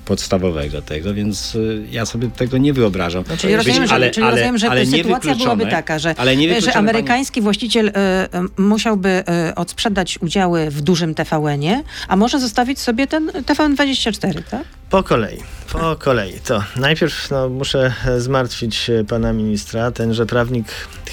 podstawowego 0.05 0.81
tego, 0.81 1.09
y, 1.09 1.87
ja 1.91 2.05
sobie 2.05 2.29
tego 2.29 2.57
nie 2.57 2.73
wyobrażam. 2.73 3.23
Czyli 3.37 3.55
rozumiem, 3.55 3.87
że, 3.87 4.11
czyli 4.11 4.27
rozumiem, 4.29 4.57
że 4.57 4.69
ale 4.69 4.85
sytuacja 4.85 5.35
byłaby 5.35 5.65
taka, 5.65 5.99
że, 5.99 6.15
ale 6.17 6.61
że 6.61 6.73
amerykański 6.73 7.41
właściciel 7.41 7.87
y, 7.87 7.91
y, 7.91 8.61
musiałby 8.61 9.23
y, 9.49 9.55
odsprzedać 9.55 10.17
udziały 10.21 10.69
w 10.69 10.81
dużym 10.81 11.15
TVN-ie, 11.15 11.83
a 12.07 12.15
może 12.15 12.39
zostawić 12.39 12.79
sobie 12.79 13.07
ten 13.07 13.27
TVN24, 13.27 14.43
tak? 14.49 14.63
Po 14.89 15.03
kolei, 15.03 15.37
po 15.71 15.95
kolei. 15.95 16.33
To 16.39 16.63
najpierw 16.75 17.31
no, 17.31 17.49
muszę 17.49 17.93
zmartwić 18.17 18.91
pana 19.07 19.33
ministra. 19.33 19.91
Tenże 19.91 20.25
prawnik 20.25 20.67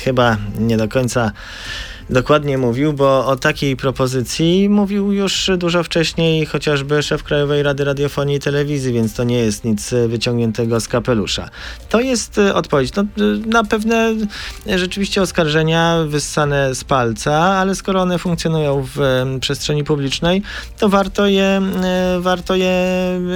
chyba 0.05 0.37
nie 0.59 0.77
do 0.77 0.89
końca 0.89 1.33
dokładnie 2.11 2.59
mówił, 2.59 2.93
bo 2.93 3.27
o 3.27 3.37
takiej 3.37 3.77
propozycji 3.77 4.69
mówił 4.69 5.13
już 5.13 5.51
dużo 5.59 5.83
wcześniej 5.83 6.47
chociażby 6.47 7.03
szef 7.03 7.23
Krajowej 7.23 7.63
Rady 7.63 7.85
Radiofonii 7.85 8.37
i 8.37 8.41
Telewizji, 8.41 8.93
więc 8.93 9.15
to 9.15 9.25
nie 9.25 9.39
jest 9.39 9.65
nic 9.65 9.93
e, 9.93 10.09
wyciągniętego 10.09 10.81
z 10.81 10.89
kapelusza. 10.89 11.49
To 11.89 12.01
jest 12.01 12.39
e, 12.39 12.55
odpowiedź 12.55 12.95
no, 12.95 13.03
e, 13.03 13.07
na 13.47 13.65
pewne 13.65 14.15
rzeczywiście 14.67 15.23
oskarżenia 15.23 15.97
wyssane 16.09 16.75
z 16.75 16.85
palca, 16.85 17.35
ale 17.35 17.75
skoro 17.75 18.03
one 18.03 18.19
funkcjonują 18.19 18.87
w 18.95 19.25
przestrzeni 19.41 19.85
publicznej, 19.85 20.43
to 20.79 20.89
warto 20.89 21.27
je, 21.27 21.63
warto 22.19 22.55
je 22.55 22.75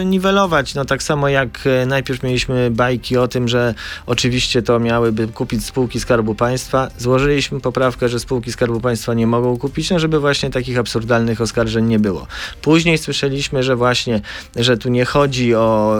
niwelować. 0.04 0.74
No 0.74 0.84
tak 0.84 1.02
samo 1.02 1.28
jak 1.28 1.64
najpierw 1.86 2.22
mieliśmy 2.22 2.70
bajki 2.70 3.16
o 3.16 3.28
tym, 3.28 3.48
że 3.48 3.74
oczywiście 4.06 4.62
to 4.62 4.80
miałyby 4.80 5.28
kupić 5.28 5.64
spółki 5.64 6.00
Skarbu 6.00 6.34
Państwa. 6.34 6.88
Złożyliśmy 6.98 7.60
poprawkę, 7.60 8.08
że 8.08 8.20
spółki 8.20 8.52
Skarbu 8.52 8.63
Państwa 8.80 9.14
nie 9.14 9.26
mogą 9.26 9.58
kupić, 9.58 9.90
no 9.90 9.98
żeby 9.98 10.20
właśnie 10.20 10.50
takich 10.50 10.78
absurdalnych 10.78 11.40
oskarżeń 11.40 11.86
nie 11.86 11.98
było. 11.98 12.26
Później 12.62 12.98
słyszeliśmy, 12.98 13.62
że 13.62 13.76
właśnie, 13.76 14.20
że 14.56 14.76
tu 14.76 14.88
nie 14.88 15.04
chodzi 15.04 15.54
o 15.54 15.98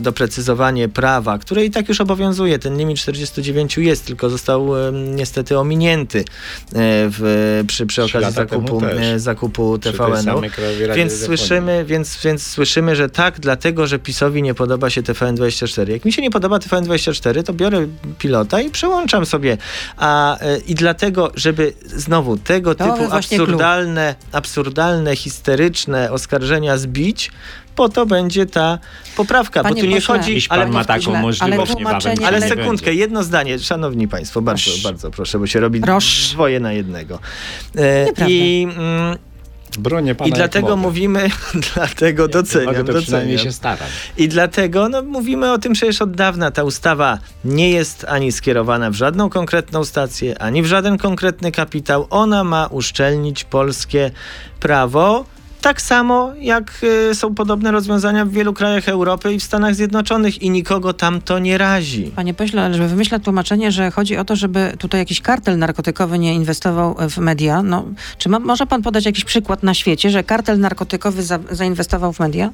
doprecyzowanie 0.00 0.88
prawa, 0.88 1.38
które 1.38 1.64
i 1.64 1.70
tak 1.70 1.88
już 1.88 2.00
obowiązuje. 2.00 2.58
Ten 2.58 2.78
limit 2.78 2.98
49 2.98 3.78
jest, 3.78 4.06
tylko 4.06 4.30
został 4.30 4.70
niestety 4.92 5.58
ominięty 5.58 6.18
e, 6.18 6.24
w, 6.72 7.64
przy, 7.66 7.86
przy 7.86 8.04
okazji 8.04 8.32
zakupu, 8.32 8.82
e, 8.84 9.18
zakupu 9.18 9.78
TVN-u. 9.78 10.40
Więc 10.94 11.24
słyszymy, 11.24 11.84
więc, 11.84 12.18
więc 12.24 12.46
słyszymy, 12.46 12.96
że 12.96 13.08
tak, 13.08 13.40
dlatego, 13.40 13.86
że 13.86 13.98
PiSowi 13.98 14.42
nie 14.42 14.54
podoba 14.54 14.90
się 14.90 15.02
TVN24. 15.02 15.88
Jak 15.88 16.04
mi 16.04 16.12
się 16.12 16.22
nie 16.22 16.30
podoba 16.30 16.58
TVN24, 16.58 17.42
to 17.42 17.52
biorę 17.52 17.86
pilota 18.18 18.60
i 18.60 18.70
przełączam 18.70 19.26
sobie. 19.26 19.58
A, 19.96 20.38
e, 20.38 20.58
I 20.58 20.74
dlatego, 20.74 21.32
żeby 21.34 21.69
znowu 21.84 22.36
tego 22.36 22.74
To 22.74 22.84
typu 22.84 23.12
absurdalne, 23.12 24.14
absurdalne, 24.32 25.16
histeryczne 25.16 26.12
oskarżenia 26.12 26.76
zbić, 26.76 27.30
po 27.76 27.88
to 27.88 28.06
będzie 28.06 28.46
ta 28.46 28.78
poprawka. 29.16 29.62
Panie 29.62 29.74
bo 29.74 29.80
tu 29.80 29.86
nie 29.86 29.94
pośle, 29.94 30.18
chodzi... 30.18 30.42
Ale, 30.48 30.62
pan 30.62 30.72
ma 30.72 30.84
taką 30.84 31.10
ale 31.12 31.20
możliwość, 31.20 32.06
ale 32.26 32.40
nie 32.40 32.48
sekundkę, 32.48 32.86
będzie. 32.86 33.00
jedno 33.00 33.22
zdanie. 33.22 33.58
Szanowni 33.58 34.08
Państwo, 34.08 34.42
bardzo, 34.42 34.64
Proszę. 34.64 34.82
bardzo 34.82 35.10
proszę, 35.10 35.38
bo 35.38 35.46
się 35.46 35.60
robi 35.60 35.80
Proszę. 35.80 36.34
dwoje 36.34 36.60
na 36.60 36.72
jednego. 36.72 37.18
E. 37.76 38.06
I... 38.28 38.66
Mm, 38.76 39.18
Bronię 39.78 40.14
pana 40.14 40.28
i 40.28 40.32
dlatego 40.32 40.76
mówimy, 40.76 41.30
dlatego 41.74 42.28
doceniam, 42.28 42.66
Mogę, 42.66 42.84
to 42.84 42.92
doceniam. 42.92 43.38
się 43.38 43.52
staram. 43.52 43.88
I 44.16 44.28
dlatego 44.28 44.88
no, 44.88 45.02
mówimy 45.02 45.52
o 45.52 45.58
tym 45.58 45.72
przecież 45.72 46.02
od 46.02 46.16
dawna. 46.16 46.50
Ta 46.50 46.64
ustawa 46.64 47.18
nie 47.44 47.70
jest 47.70 48.06
ani 48.08 48.32
skierowana 48.32 48.90
w 48.90 48.94
żadną 48.94 49.30
konkretną 49.30 49.84
stację, 49.84 50.42
ani 50.42 50.62
w 50.62 50.66
żaden 50.66 50.98
konkretny 50.98 51.52
kapitał. 51.52 52.06
Ona 52.10 52.44
ma 52.44 52.66
uszczelnić 52.66 53.44
polskie 53.44 54.10
prawo. 54.60 55.24
Tak 55.60 55.82
samo 55.82 56.32
jak 56.40 56.72
y, 57.10 57.14
są 57.14 57.34
podobne 57.34 57.70
rozwiązania 57.70 58.24
w 58.24 58.30
wielu 58.30 58.52
krajach 58.52 58.88
Europy 58.88 59.34
i 59.34 59.38
w 59.38 59.42
Stanach 59.42 59.74
Zjednoczonych 59.74 60.42
i 60.42 60.50
nikogo 60.50 60.92
tam 60.92 61.20
to 61.20 61.38
nie 61.38 61.58
razi. 61.58 62.12
Panie 62.16 62.34
pośle, 62.34 62.62
ale 62.62 62.74
żeby 62.74 62.88
wymyśla 62.88 63.18
tłumaczenie, 63.18 63.72
że 63.72 63.90
chodzi 63.90 64.16
o 64.16 64.24
to, 64.24 64.36
żeby 64.36 64.72
tutaj 64.78 65.00
jakiś 65.00 65.20
kartel 65.20 65.58
narkotykowy 65.58 66.18
nie 66.18 66.34
inwestował 66.34 66.96
w 67.10 67.18
media, 67.18 67.62
no, 67.62 67.84
czy 68.18 68.28
ma, 68.28 68.38
może 68.38 68.66
pan 68.66 68.82
podać 68.82 69.06
jakiś 69.06 69.24
przykład 69.24 69.62
na 69.62 69.74
świecie, 69.74 70.10
że 70.10 70.24
kartel 70.24 70.60
narkotykowy 70.60 71.22
za, 71.22 71.38
zainwestował 71.50 72.12
w 72.12 72.20
media? 72.20 72.50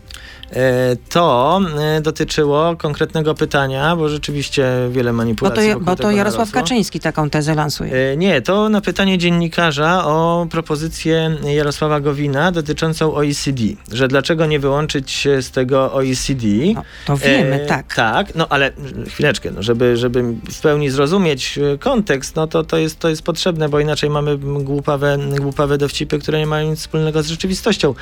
E, 0.50 0.96
To 1.10 1.60
e, 1.78 2.00
dotyczyło 2.00 2.76
konkretnego 2.76 3.34
pytania, 3.34 3.96
bo 3.96 4.08
rzeczywiście 4.08 4.64
wiele 4.90 5.10
Bo 5.10 5.16
manipulacji 5.16 5.62
to, 5.62 5.68
wokół 5.68 5.84
bo 5.86 5.96
to 5.96 6.10
Jarosław 6.10 6.38
narosło. 6.38 6.60
Kaczyński 6.60 7.00
taką 7.00 7.30
tezę 7.30 7.54
lansuje. 7.54 7.92
E, 8.12 8.16
Nie, 8.16 8.42
to 8.42 8.68
na 8.68 8.80
pytanie 8.80 9.18
dziennikarza 9.18 10.04
o 10.06 10.46
propozycję 10.50 11.36
Jarosława 11.44 12.00
Gowina 12.00 12.52
dotyczącą 12.52 12.95
dotyczącą 12.96 13.14
OECD, 13.14 13.62
że 13.92 14.08
dlaczego 14.08 14.46
nie 14.46 14.58
wyłączyć 14.58 15.10
się 15.10 15.42
z 15.42 15.50
tego 15.50 15.92
OECD. 15.92 16.46
No, 16.74 16.82
to 17.06 17.16
wiemy, 17.16 17.62
E, 17.62 17.66
tak. 17.66 17.94
Tak, 17.94 18.34
no 18.34 18.48
ale 18.48 18.72
chwileczkę, 19.08 19.50
no, 19.50 19.62
żeby, 19.62 19.96
żeby 19.96 20.22
w 20.50 20.60
pełni 20.60 20.90
zrozumieć 20.90 21.58
e, 21.58 21.78
kontekst, 21.78 22.36
no 22.36 22.46
to, 22.46 22.64
to, 22.64 22.76
jest, 22.76 22.98
to 22.98 23.08
jest 23.08 23.22
potrzebne, 23.22 23.68
bo 23.68 23.80
inaczej 23.80 24.10
mamy 24.10 24.38
głupawe, 24.38 25.18
głupawe 25.40 25.78
dowcipy, 25.78 26.18
które 26.18 26.38
nie 26.38 26.46
mają 26.46 26.70
nic 26.70 26.78
wspólnego 26.78 27.22
z 27.22 27.26
rzeczywistością. 27.26 27.94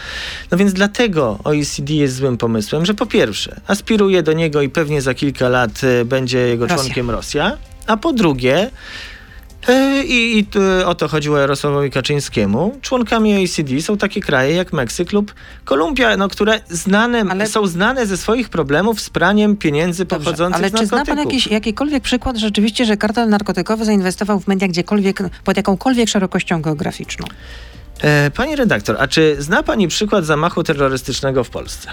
No 0.50 0.59
więc 0.59 0.72
dlatego 0.72 1.38
OECD 1.44 1.94
jest 1.94 2.16
złym 2.16 2.37
pomysłem, 2.38 2.87
że 2.87 2.94
po 2.94 3.07
pierwsze 3.07 3.61
aspiruje 3.66 4.22
do 4.22 4.33
niego 4.33 4.62
i 4.62 4.68
pewnie 4.68 5.02
za 5.02 5.14
kilka 5.14 5.48
lat 5.48 5.85
e, 5.85 6.04
będzie 6.04 6.38
jego 6.38 6.64
Rosja. 6.66 6.76
członkiem 6.76 7.11
Rosja, 7.11 7.57
a 7.87 7.96
po 7.96 8.12
drugie 8.12 8.70
i, 10.05 10.38
I 10.38 10.44
tu 10.46 10.61
o 10.87 10.94
to 10.94 11.09
chodziło 11.09 11.38
Jarosławowi 11.38 11.90
Kaczyńskiemu. 11.90 12.79
Członkami 12.83 13.35
OECD 13.35 13.81
są 13.81 13.96
takie 13.96 14.20
kraje 14.20 14.55
jak 14.55 14.72
Meksyk 14.72 15.12
lub 15.12 15.35
Kolumbia, 15.64 16.16
no, 16.16 16.29
które 16.29 16.61
znane, 16.68 17.24
Ale- 17.31 17.46
są 17.46 17.66
znane 17.66 18.07
ze 18.07 18.16
swoich 18.16 18.48
problemów 18.48 19.00
z 19.00 19.11
praniem 19.11 19.57
pieniędzy 19.57 20.05
Dobrze, 20.05 20.24
pochodzących 20.24 20.59
ale 20.59 20.68
z 20.68 20.72
czy 20.72 20.87
zna 20.87 20.96
narkotyków. 20.96 21.24
pan 21.24 21.33
jakiś, 21.33 21.46
jakikolwiek 21.46 22.03
przykład 22.03 22.37
rzeczywiście, 22.37 22.85
że 22.85 22.96
kartel 22.96 23.29
narkotykowy 23.29 23.85
zainwestował 23.85 24.40
w 24.40 24.48
media 24.48 24.68
gdziekolwiek, 24.68 25.18
pod 25.44 25.57
jakąkolwiek 25.57 26.09
szerokością 26.09 26.62
geograficzną? 26.62 27.27
E, 28.00 28.31
pani 28.31 28.57
redaktor, 28.57 28.96
a 28.98 29.09
czy 29.09 29.37
zna 29.38 29.62
pani 29.62 29.88
przykład 29.88 30.24
zamachu 30.24 30.62
terrorystycznego 30.62 31.44
w 31.44 31.50
Polsce? 31.50 31.88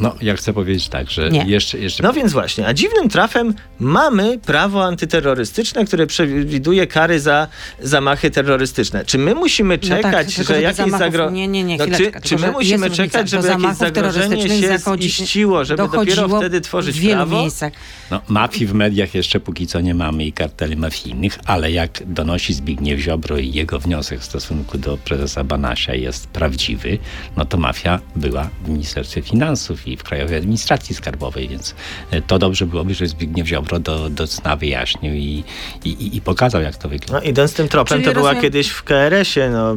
No, 0.00 0.14
ja 0.20 0.36
chcę 0.36 0.52
powiedzieć 0.52 0.88
tak, 0.88 1.10
że 1.10 1.30
Nie. 1.30 1.44
jeszcze, 1.44 1.78
jeszcze 1.78 2.02
No 2.02 2.12
więc 2.12 2.32
właśnie, 2.32 2.66
a 2.66 2.74
dziwnym 2.74 3.08
trafem 3.08 3.54
mamy 3.78 4.38
prawo 4.38 4.84
antyterrorystyczne, 4.84 5.84
które 5.84 6.06
przewiduje 6.06 6.86
kary 6.86 7.20
za 7.20 7.48
zamachy 7.82 8.30
terrorystyczne. 8.30 9.04
Czy 9.04 9.18
my 9.18 9.34
musimy 9.34 9.78
No 9.82 9.88
tak, 9.88 10.02
czekać, 10.02 10.34
że 10.34 10.44
żeby 10.44 10.60
jakieś 10.60 10.90
zagrożenie... 10.90 11.48
nie, 11.48 11.64
nie, 11.64 11.76
nie, 11.78 11.86
no, 11.86 11.96
czy, 11.96 12.12
czy 12.22 12.34
my 12.34 12.40
że 12.40 12.52
musimy 12.52 12.86
jest 12.86 12.96
czekać, 12.96 13.30
żeby 13.30 13.48
jakieś 13.48 13.74
zagrożenie 13.74 14.48
się 14.48 14.78
ziściło, 15.00 15.64
żeby 15.64 15.88
dopiero 15.88 16.28
wtedy 16.28 16.60
tworzyć 16.60 16.96
w 16.96 17.00
wielu 17.00 17.14
prawo? 17.14 17.40
miejscach. 17.40 17.72
No, 18.10 18.20
mafii 18.28 18.66
w 18.66 18.74
mediach 18.74 19.14
jeszcze 19.14 19.40
póki 19.40 19.66
co 19.66 19.80
nie 19.80 19.94
mamy 19.94 20.24
i 20.24 20.32
karteli 20.32 20.76
mafijnych, 20.76 21.38
ale 21.44 21.72
jak 21.72 22.02
donosi 22.06 22.54
Zbigniew 22.54 23.00
Ziobro 23.00 23.38
i 23.38 23.52
jego 23.52 23.78
wniosek 23.78 24.20
w 24.20 24.24
stosunku 24.24 24.78
do 24.78 24.96
prezesa 24.96 25.44
Banasia 25.44 25.94
jest 25.94 26.26
prawdziwy, 26.26 26.98
no 27.36 27.44
to 27.44 27.56
mafia 27.56 28.00
była 28.16 28.50
w 28.64 28.68
Ministerstwie 28.68 29.22
Finansów 29.22 29.85
i 29.86 29.96
w 29.96 30.02
Krajowej 30.02 30.36
Administracji 30.38 30.94
Skarbowej, 30.94 31.48
więc 31.48 31.74
e, 32.10 32.22
to 32.22 32.38
dobrze 32.38 32.66
byłoby, 32.66 32.94
że 32.94 33.06
Zbigniew 33.06 33.46
Ziobro 33.48 33.78
do, 33.78 34.10
do 34.10 34.26
cna 34.26 34.56
wyjaśnił 34.56 35.14
i, 35.14 35.44
i- 35.84 36.16
i, 36.16 36.20
pokazał, 36.20 36.62
jak 36.62 36.76
to 36.76 36.88
wygląda. 36.88 37.20
No 37.24 37.30
idąc 37.30 37.54
tym 37.54 37.68
tropem, 37.68 37.98
Czyli 37.98 38.04
to 38.04 38.12
była 38.12 38.30
rozumiem- 38.30 38.42
kiedyś 38.42 38.68
w 38.68 38.82
KRS-ie, 38.82 39.50
no, 39.50 39.74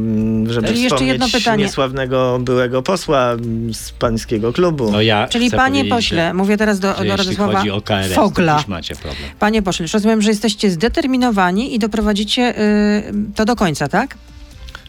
żeby 0.54 0.67
Czyli 0.67 0.82
jeszcze 0.82 0.95
wspomnieć 0.95 1.13
jedno 1.22 1.28
pytanie. 1.39 1.63
niesławnego 1.63 2.39
byłego 2.41 2.82
posła 2.82 3.36
z 3.74 3.91
pańskiego 3.91 4.54
klubu. 4.54 4.91
No 4.91 5.02
ja 5.02 5.28
Czyli 5.28 5.52
panie 5.52 5.86
pośle, 5.86 6.28
że, 6.28 6.34
mówię 6.34 6.58
teraz 6.58 6.80
do, 6.80 6.93
do 6.93 7.15
Radosława 7.15 7.58
chodzi 7.58 7.72
o 7.72 7.82
KRS, 7.82 8.13
Fogla. 8.13 8.63
macie 8.67 8.95
problem. 8.95 9.30
Panie 9.39 9.62
pośle, 9.62 9.86
rozumiem, 9.93 10.22
że 10.22 10.30
jesteście 10.30 10.72
zdeterminowani 10.72 11.76
i 11.76 11.80
doprowadzicie 11.80 12.60
y, 12.62 13.04
to 13.36 13.45
do 13.45 13.56
końca, 13.56 13.88
tak? 13.88 14.15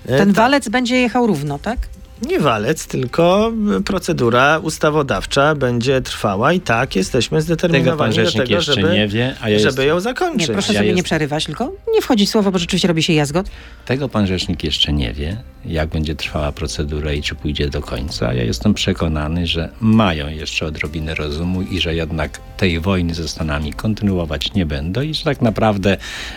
E, 0.07 0.19
Ten 0.19 0.29
tak. 0.29 0.37
walec 0.37 0.69
będzie 0.69 0.97
jechał 0.97 1.27
równo, 1.27 1.59
tak? 1.59 1.79
Nie 2.23 2.41
walec, 2.41 2.87
tylko 2.87 3.53
procedura 3.85 4.59
ustawodawcza 4.59 5.55
będzie 5.55 6.01
trwała 6.01 6.53
i 6.53 6.61
tak 6.61 6.97
jesteśmy 6.97 7.29
Tego 7.29 7.37
pan 7.39 7.43
zdeterminowani 7.57 8.15
do 8.17 8.25
rzecznik 8.25 8.43
tego, 8.43 8.55
jeszcze 8.55 8.75
żeby, 8.75 8.93
nie 8.93 9.09
wie, 9.09 9.35
a 9.41 9.49
ja 9.51 9.59
żeby 9.59 9.85
ją 9.85 10.01
zakończyć. 10.01 10.49
Nie, 10.49 10.55
proszę 10.55 10.73
ja 10.73 10.79
sobie 10.79 10.89
nie 10.89 10.91
jestem- 10.91 11.05
przerywać, 11.05 11.45
tylko 11.45 11.73
nie 11.95 12.03
wchodzić 12.03 12.31
słowo, 12.31 12.51
bo 12.51 12.59
rzeczywiście 12.59 12.89
robi 12.89 13.03
się 13.03 13.13
jazgot. 13.13 13.47
Tego 13.87 14.09
pan 14.09 14.27
rzecznik 14.27 14.65
jeszcze 14.65 14.93
nie 14.93 15.13
wie, 15.13 15.37
jak 15.65 15.89
będzie 15.89 16.15
trwała 16.15 16.53
procedura 16.53 17.13
i 17.13 17.23
czy 17.23 17.35
pójdzie 17.35 17.69
do 17.69 17.81
końca. 17.81 18.35
Ja 18.35 18.45
jestem 18.45 18.75
przekonany, 18.75 19.47
że 19.47 19.69
mają 19.81 20.29
jeszcze 20.29 20.67
odrobinę 20.67 21.15
rozumu 21.15 21.63
i 21.63 21.81
że 21.81 21.95
jednak 21.95 22.41
tej 22.57 22.81
wojny 22.81 23.15
ze 23.15 23.29
Stanami 23.29 23.73
kontynuować 23.73 24.55
nie 24.55 24.67
będą 24.67 25.01
i 25.01 25.15
że 25.15 25.25
tak 25.25 25.41
naprawdę 25.43 25.93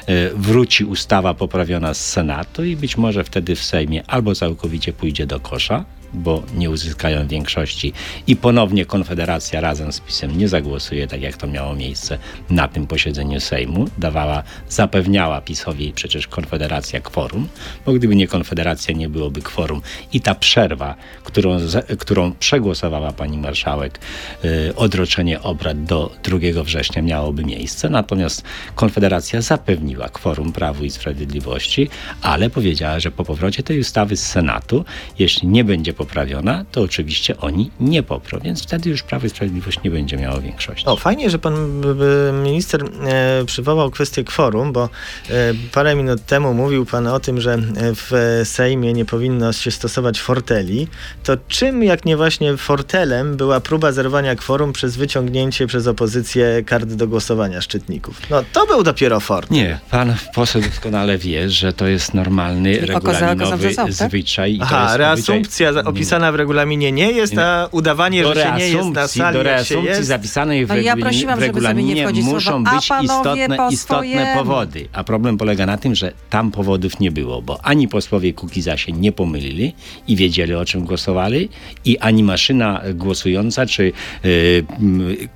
e, 0.07 0.29
wróci 0.35 0.85
ustawa 0.85 1.33
poprawiona 1.33 1.93
z 1.93 2.09
Senatu 2.09 2.63
i 2.63 2.75
być 2.75 2.97
może 2.97 3.23
wtedy 3.23 3.55
w 3.55 3.63
Sejmie 3.63 4.03
albo 4.07 4.35
całkowicie 4.35 4.93
pójdzie 4.93 5.25
do 5.25 5.39
kosza, 5.39 5.72
Łukasza 5.73 6.02
bo 6.13 6.43
nie 6.55 6.69
uzyskają 6.69 7.27
większości 7.27 7.93
i 8.27 8.35
ponownie 8.35 8.85
Konfederacja 8.85 9.61
razem 9.61 9.93
z 9.93 9.99
PiSem 9.99 10.37
nie 10.37 10.47
zagłosuje, 10.47 11.07
tak 11.07 11.21
jak 11.21 11.37
to 11.37 11.47
miało 11.47 11.75
miejsce 11.75 12.17
na 12.49 12.67
tym 12.67 12.87
posiedzeniu 12.87 13.39
Sejmu. 13.39 13.87
Dawała, 13.97 14.43
zapewniała 14.69 15.41
PiSowi 15.41 15.93
przecież 15.93 16.27
Konfederacja 16.27 17.01
kworum, 17.01 17.47
bo 17.85 17.93
gdyby 17.93 18.15
nie 18.15 18.27
Konfederacja, 18.27 18.95
nie 18.95 19.09
byłoby 19.09 19.41
kworum. 19.41 19.81
I 20.13 20.21
ta 20.21 20.35
przerwa, 20.35 20.95
którą, 21.23 21.57
którą 21.99 22.31
przegłosowała 22.31 23.11
pani 23.11 23.37
marszałek, 23.37 23.99
y, 24.45 24.75
odroczenie 24.75 25.41
obrad 25.41 25.83
do 25.83 26.11
2 26.23 26.63
września 26.63 27.01
miałoby 27.01 27.43
miejsce. 27.43 27.89
Natomiast 27.89 28.43
Konfederacja 28.75 29.41
zapewniła 29.41 30.09
kworum 30.09 30.53
Prawu 30.53 30.83
i 30.83 30.89
Sprawiedliwości, 30.89 31.89
ale 32.21 32.49
powiedziała, 32.49 32.99
że 32.99 33.11
po 33.11 33.23
powrocie 33.25 33.63
tej 33.63 33.79
ustawy 33.79 34.17
z 34.17 34.25
Senatu, 34.25 34.85
jeśli 35.19 35.47
nie 35.47 35.63
będzie 35.63 35.93
poprawiona, 36.05 36.65
to 36.71 36.81
oczywiście 36.81 37.37
oni 37.37 37.71
nie 37.79 38.03
poprą, 38.03 38.39
więc 38.39 38.63
wtedy 38.63 38.89
już 38.89 39.03
Prawo 39.03 39.25
i 39.27 39.29
Sprawiedliwość 39.29 39.79
nie 39.83 39.91
będzie 39.91 40.17
miało 40.17 40.41
większości. 40.41 40.85
O, 40.85 40.95
fajnie, 40.95 41.29
że 41.29 41.39
pan 41.39 41.81
minister 42.43 42.83
e, 42.83 43.45
przywołał 43.45 43.91
kwestię 43.91 44.23
kworum, 44.23 44.73
bo 44.73 44.83
e, 45.29 45.29
parę 45.71 45.95
minut 45.95 46.25
temu 46.25 46.53
mówił 46.53 46.85
pan 46.85 47.07
o 47.07 47.19
tym, 47.19 47.41
że 47.41 47.53
e, 47.53 47.59
w 47.95 48.41
Sejmie 48.43 48.93
nie 48.93 49.05
powinno 49.05 49.53
się 49.53 49.71
stosować 49.71 50.21
forteli. 50.21 50.87
To 51.23 51.37
czym, 51.47 51.83
jak 51.83 52.05
nie 52.05 52.17
właśnie 52.17 52.57
fortelem, 52.57 53.37
była 53.37 53.59
próba 53.59 53.91
zerwania 53.91 54.35
kworum 54.35 54.73
przez 54.73 54.97
wyciągnięcie 54.97 55.67
przez 55.67 55.87
opozycję 55.87 56.63
kart 56.65 56.93
do 56.93 57.07
głosowania 57.07 57.61
szczytników? 57.61 58.21
No, 58.29 58.43
to 58.53 58.65
był 58.67 58.83
dopiero 58.83 59.19
fortel. 59.19 59.57
Nie, 59.57 59.79
pan 59.91 60.15
poseł 60.35 60.61
doskonale 60.61 61.17
wie, 61.17 61.49
że 61.49 61.73
to 61.73 61.87
jest 61.87 62.13
normalny, 62.13 62.79
regulaminowy 62.79 63.73
zwyczaj. 63.89 64.53
I 64.53 64.59
to 64.59 64.65
Aha, 64.65 64.83
jest 64.83 64.95
reasumpcja 64.95 65.73
za- 65.73 65.83
opisana 65.93 66.31
w 66.31 66.35
regulaminie 66.35 66.91
nie 66.91 67.11
jest, 67.11 67.37
a 67.37 67.67
udawanie, 67.71 68.23
do 68.23 68.33
że 68.33 68.43
się 68.43 68.51
nie 68.57 68.69
jest 68.69 68.89
na 68.89 69.07
sali, 69.07 69.37
do 69.37 69.43
reasumpcji 69.43 69.89
jest. 69.89 70.07
zapisanej 70.07 70.65
w, 70.65 70.69
No 70.69 70.75
ja 70.75 70.97
prosiłam, 70.97 71.39
w 71.39 71.41
żeby 71.41 71.61
sobie 71.61 71.83
nie 71.83 72.05
regulaminie 72.05 72.23
muszą 72.23 72.63
być 72.63 72.89
istotne, 73.03 73.57
po 73.57 73.69
istotne 73.69 74.33
powody. 74.37 74.87
A 74.93 75.03
problem 75.03 75.37
polega 75.37 75.65
na 75.65 75.77
tym, 75.77 75.95
że 75.95 76.11
tam 76.29 76.51
powodów 76.51 76.99
nie 76.99 77.11
było, 77.11 77.41
bo 77.41 77.65
ani 77.65 77.87
posłowie 77.87 78.33
Kukiza 78.33 78.77
się 78.77 78.91
nie 78.91 79.11
pomylili 79.11 79.73
i 80.07 80.15
wiedzieli, 80.15 80.53
o 80.53 80.65
czym 80.65 80.85
głosowali, 80.85 81.49
i 81.85 81.97
ani 81.97 82.23
maszyna 82.23 82.81
głosująca, 82.93 83.65
czy 83.65 83.91
y, 84.25 84.65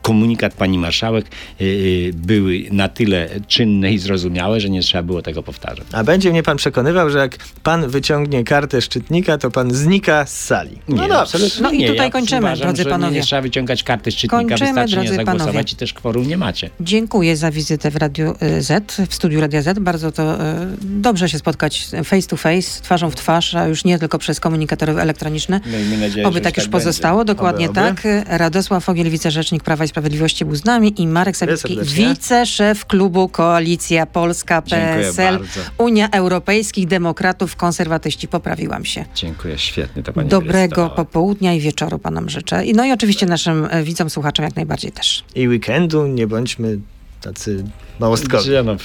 komunikat 0.01 0.53
pani 0.53 0.77
marszałek 0.77 1.25
y, 1.61 2.11
były 2.15 2.63
na 2.71 2.89
tyle 2.89 3.29
czynne 3.47 3.93
i 3.93 3.97
zrozumiałe, 3.97 4.59
że 4.59 4.69
nie 4.69 4.81
trzeba 4.81 5.03
było 5.03 5.21
tego 5.21 5.43
powtarzać. 5.43 5.87
A 5.91 6.03
będzie 6.03 6.31
mnie 6.31 6.43
pan 6.43 6.57
przekonywał, 6.57 7.09
że 7.09 7.17
jak 7.17 7.37
pan 7.63 7.89
wyciągnie 7.89 8.43
kartę 8.43 8.81
szczytnika, 8.81 9.37
to 9.37 9.51
pan 9.51 9.73
znika 9.73 10.25
z 10.25 10.46
sali. 10.47 10.77
No 10.87 10.95
dobrze. 10.97 11.17
absolutnie 11.19 11.61
No 11.61 11.71
i 11.71 11.77
nie. 11.77 11.87
tutaj 11.87 12.05
ja 12.05 12.11
kończymy, 12.11 12.41
uważam, 12.41 12.67
drodzy 12.67 12.83
że 12.83 12.89
panowie. 12.89 13.11
Nie, 13.13 13.17
nie 13.19 13.23
trzeba 13.25 13.41
wyciągać 13.41 13.83
karty 13.83 14.11
szczytnika, 14.11 14.37
Kończymy, 14.37 14.57
wystarczy 14.67 14.97
nie 14.97 15.07
zagłosować 15.17 15.37
panowie. 15.45 15.63
i 15.73 15.75
też 15.75 15.93
kworum 15.93 16.27
nie 16.27 16.37
macie. 16.37 16.69
Dziękuję 16.79 17.37
za 17.37 17.51
wizytę 17.51 17.91
w 17.91 17.95
Radiu 17.95 18.35
y, 18.43 18.61
Z, 18.61 19.01
w 19.09 19.15
studiu 19.15 19.41
Radia 19.41 19.61
Z. 19.61 19.79
Bardzo 19.79 20.11
to 20.11 20.35
y, 20.35 20.37
dobrze 20.81 21.29
się 21.29 21.39
spotkać 21.39 21.87
face 22.03 22.27
to 22.27 22.37
face, 22.37 22.81
twarzą 22.81 23.09
w 23.09 23.15
twarz, 23.15 23.55
a 23.55 23.67
już 23.67 23.83
nie 23.85 23.99
tylko 23.99 24.17
przez 24.19 24.39
komunikatory 24.39 24.93
elektroniczne. 24.93 25.59
Miejmy 25.65 25.97
nadzieję, 25.97 26.27
Oby 26.27 26.37
że 26.37 26.41
tak 26.41 26.57
już 26.57 26.65
będzie. 26.65 26.71
pozostało, 26.71 27.25
dokładnie 27.25 27.69
Oby, 27.69 27.81
oby. 27.81 27.89
tak. 28.03 28.07
Radosław 28.39 28.83
Fogiel, 28.83 29.09
wicerzecznik 29.09 29.63
Prawa 29.63 29.85
i 29.85 29.87
Sprawiedliwości 29.87 30.45
był 30.45 30.55
z 30.55 30.65
nami 30.65 31.01
i 31.01 31.07
Marek 31.07 31.37
Sawicki, 31.37 31.77
wiceszef 31.83 32.85
klubu 32.85 33.29
Koalicja 33.29 34.05
Polska 34.05 34.61
PSL. 34.61 35.39
Unia 35.77 36.09
Europejskich 36.09 36.87
Demokratów, 36.87 37.55
Konserwatyści. 37.55 38.27
Poprawiłam 38.27 38.85
się. 38.85 39.05
Dziękuję, 39.15 39.57
świetnie 39.57 40.03
to 40.03 40.13
pani 40.13 40.26
Dobrego 40.27 40.89
popołudnia 40.89 41.53
i 41.53 41.59
wieczoru 41.59 41.99
panom 41.99 42.29
życzę. 42.29 42.65
I 42.65 42.73
no 42.73 42.85
i 42.85 42.91
oczywiście 42.91 43.25
naszym 43.25 43.67
e, 43.69 43.83
widzom, 43.83 44.09
słuchaczom 44.09 44.45
jak 44.45 44.55
najbardziej 44.55 44.91
też. 44.91 45.23
I 45.35 45.47
weekendu 45.47 46.07
nie 46.07 46.27
bądźmy 46.27 46.79
tacy 47.21 47.63
małostkowi. 47.99 48.43
Gdzie 48.43 48.63
no, 48.63 48.75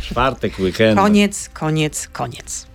czwartek, 0.00 0.58
weekend. 0.58 0.98
Koniec, 0.98 1.50
koniec, 1.52 2.08
koniec. 2.12 2.66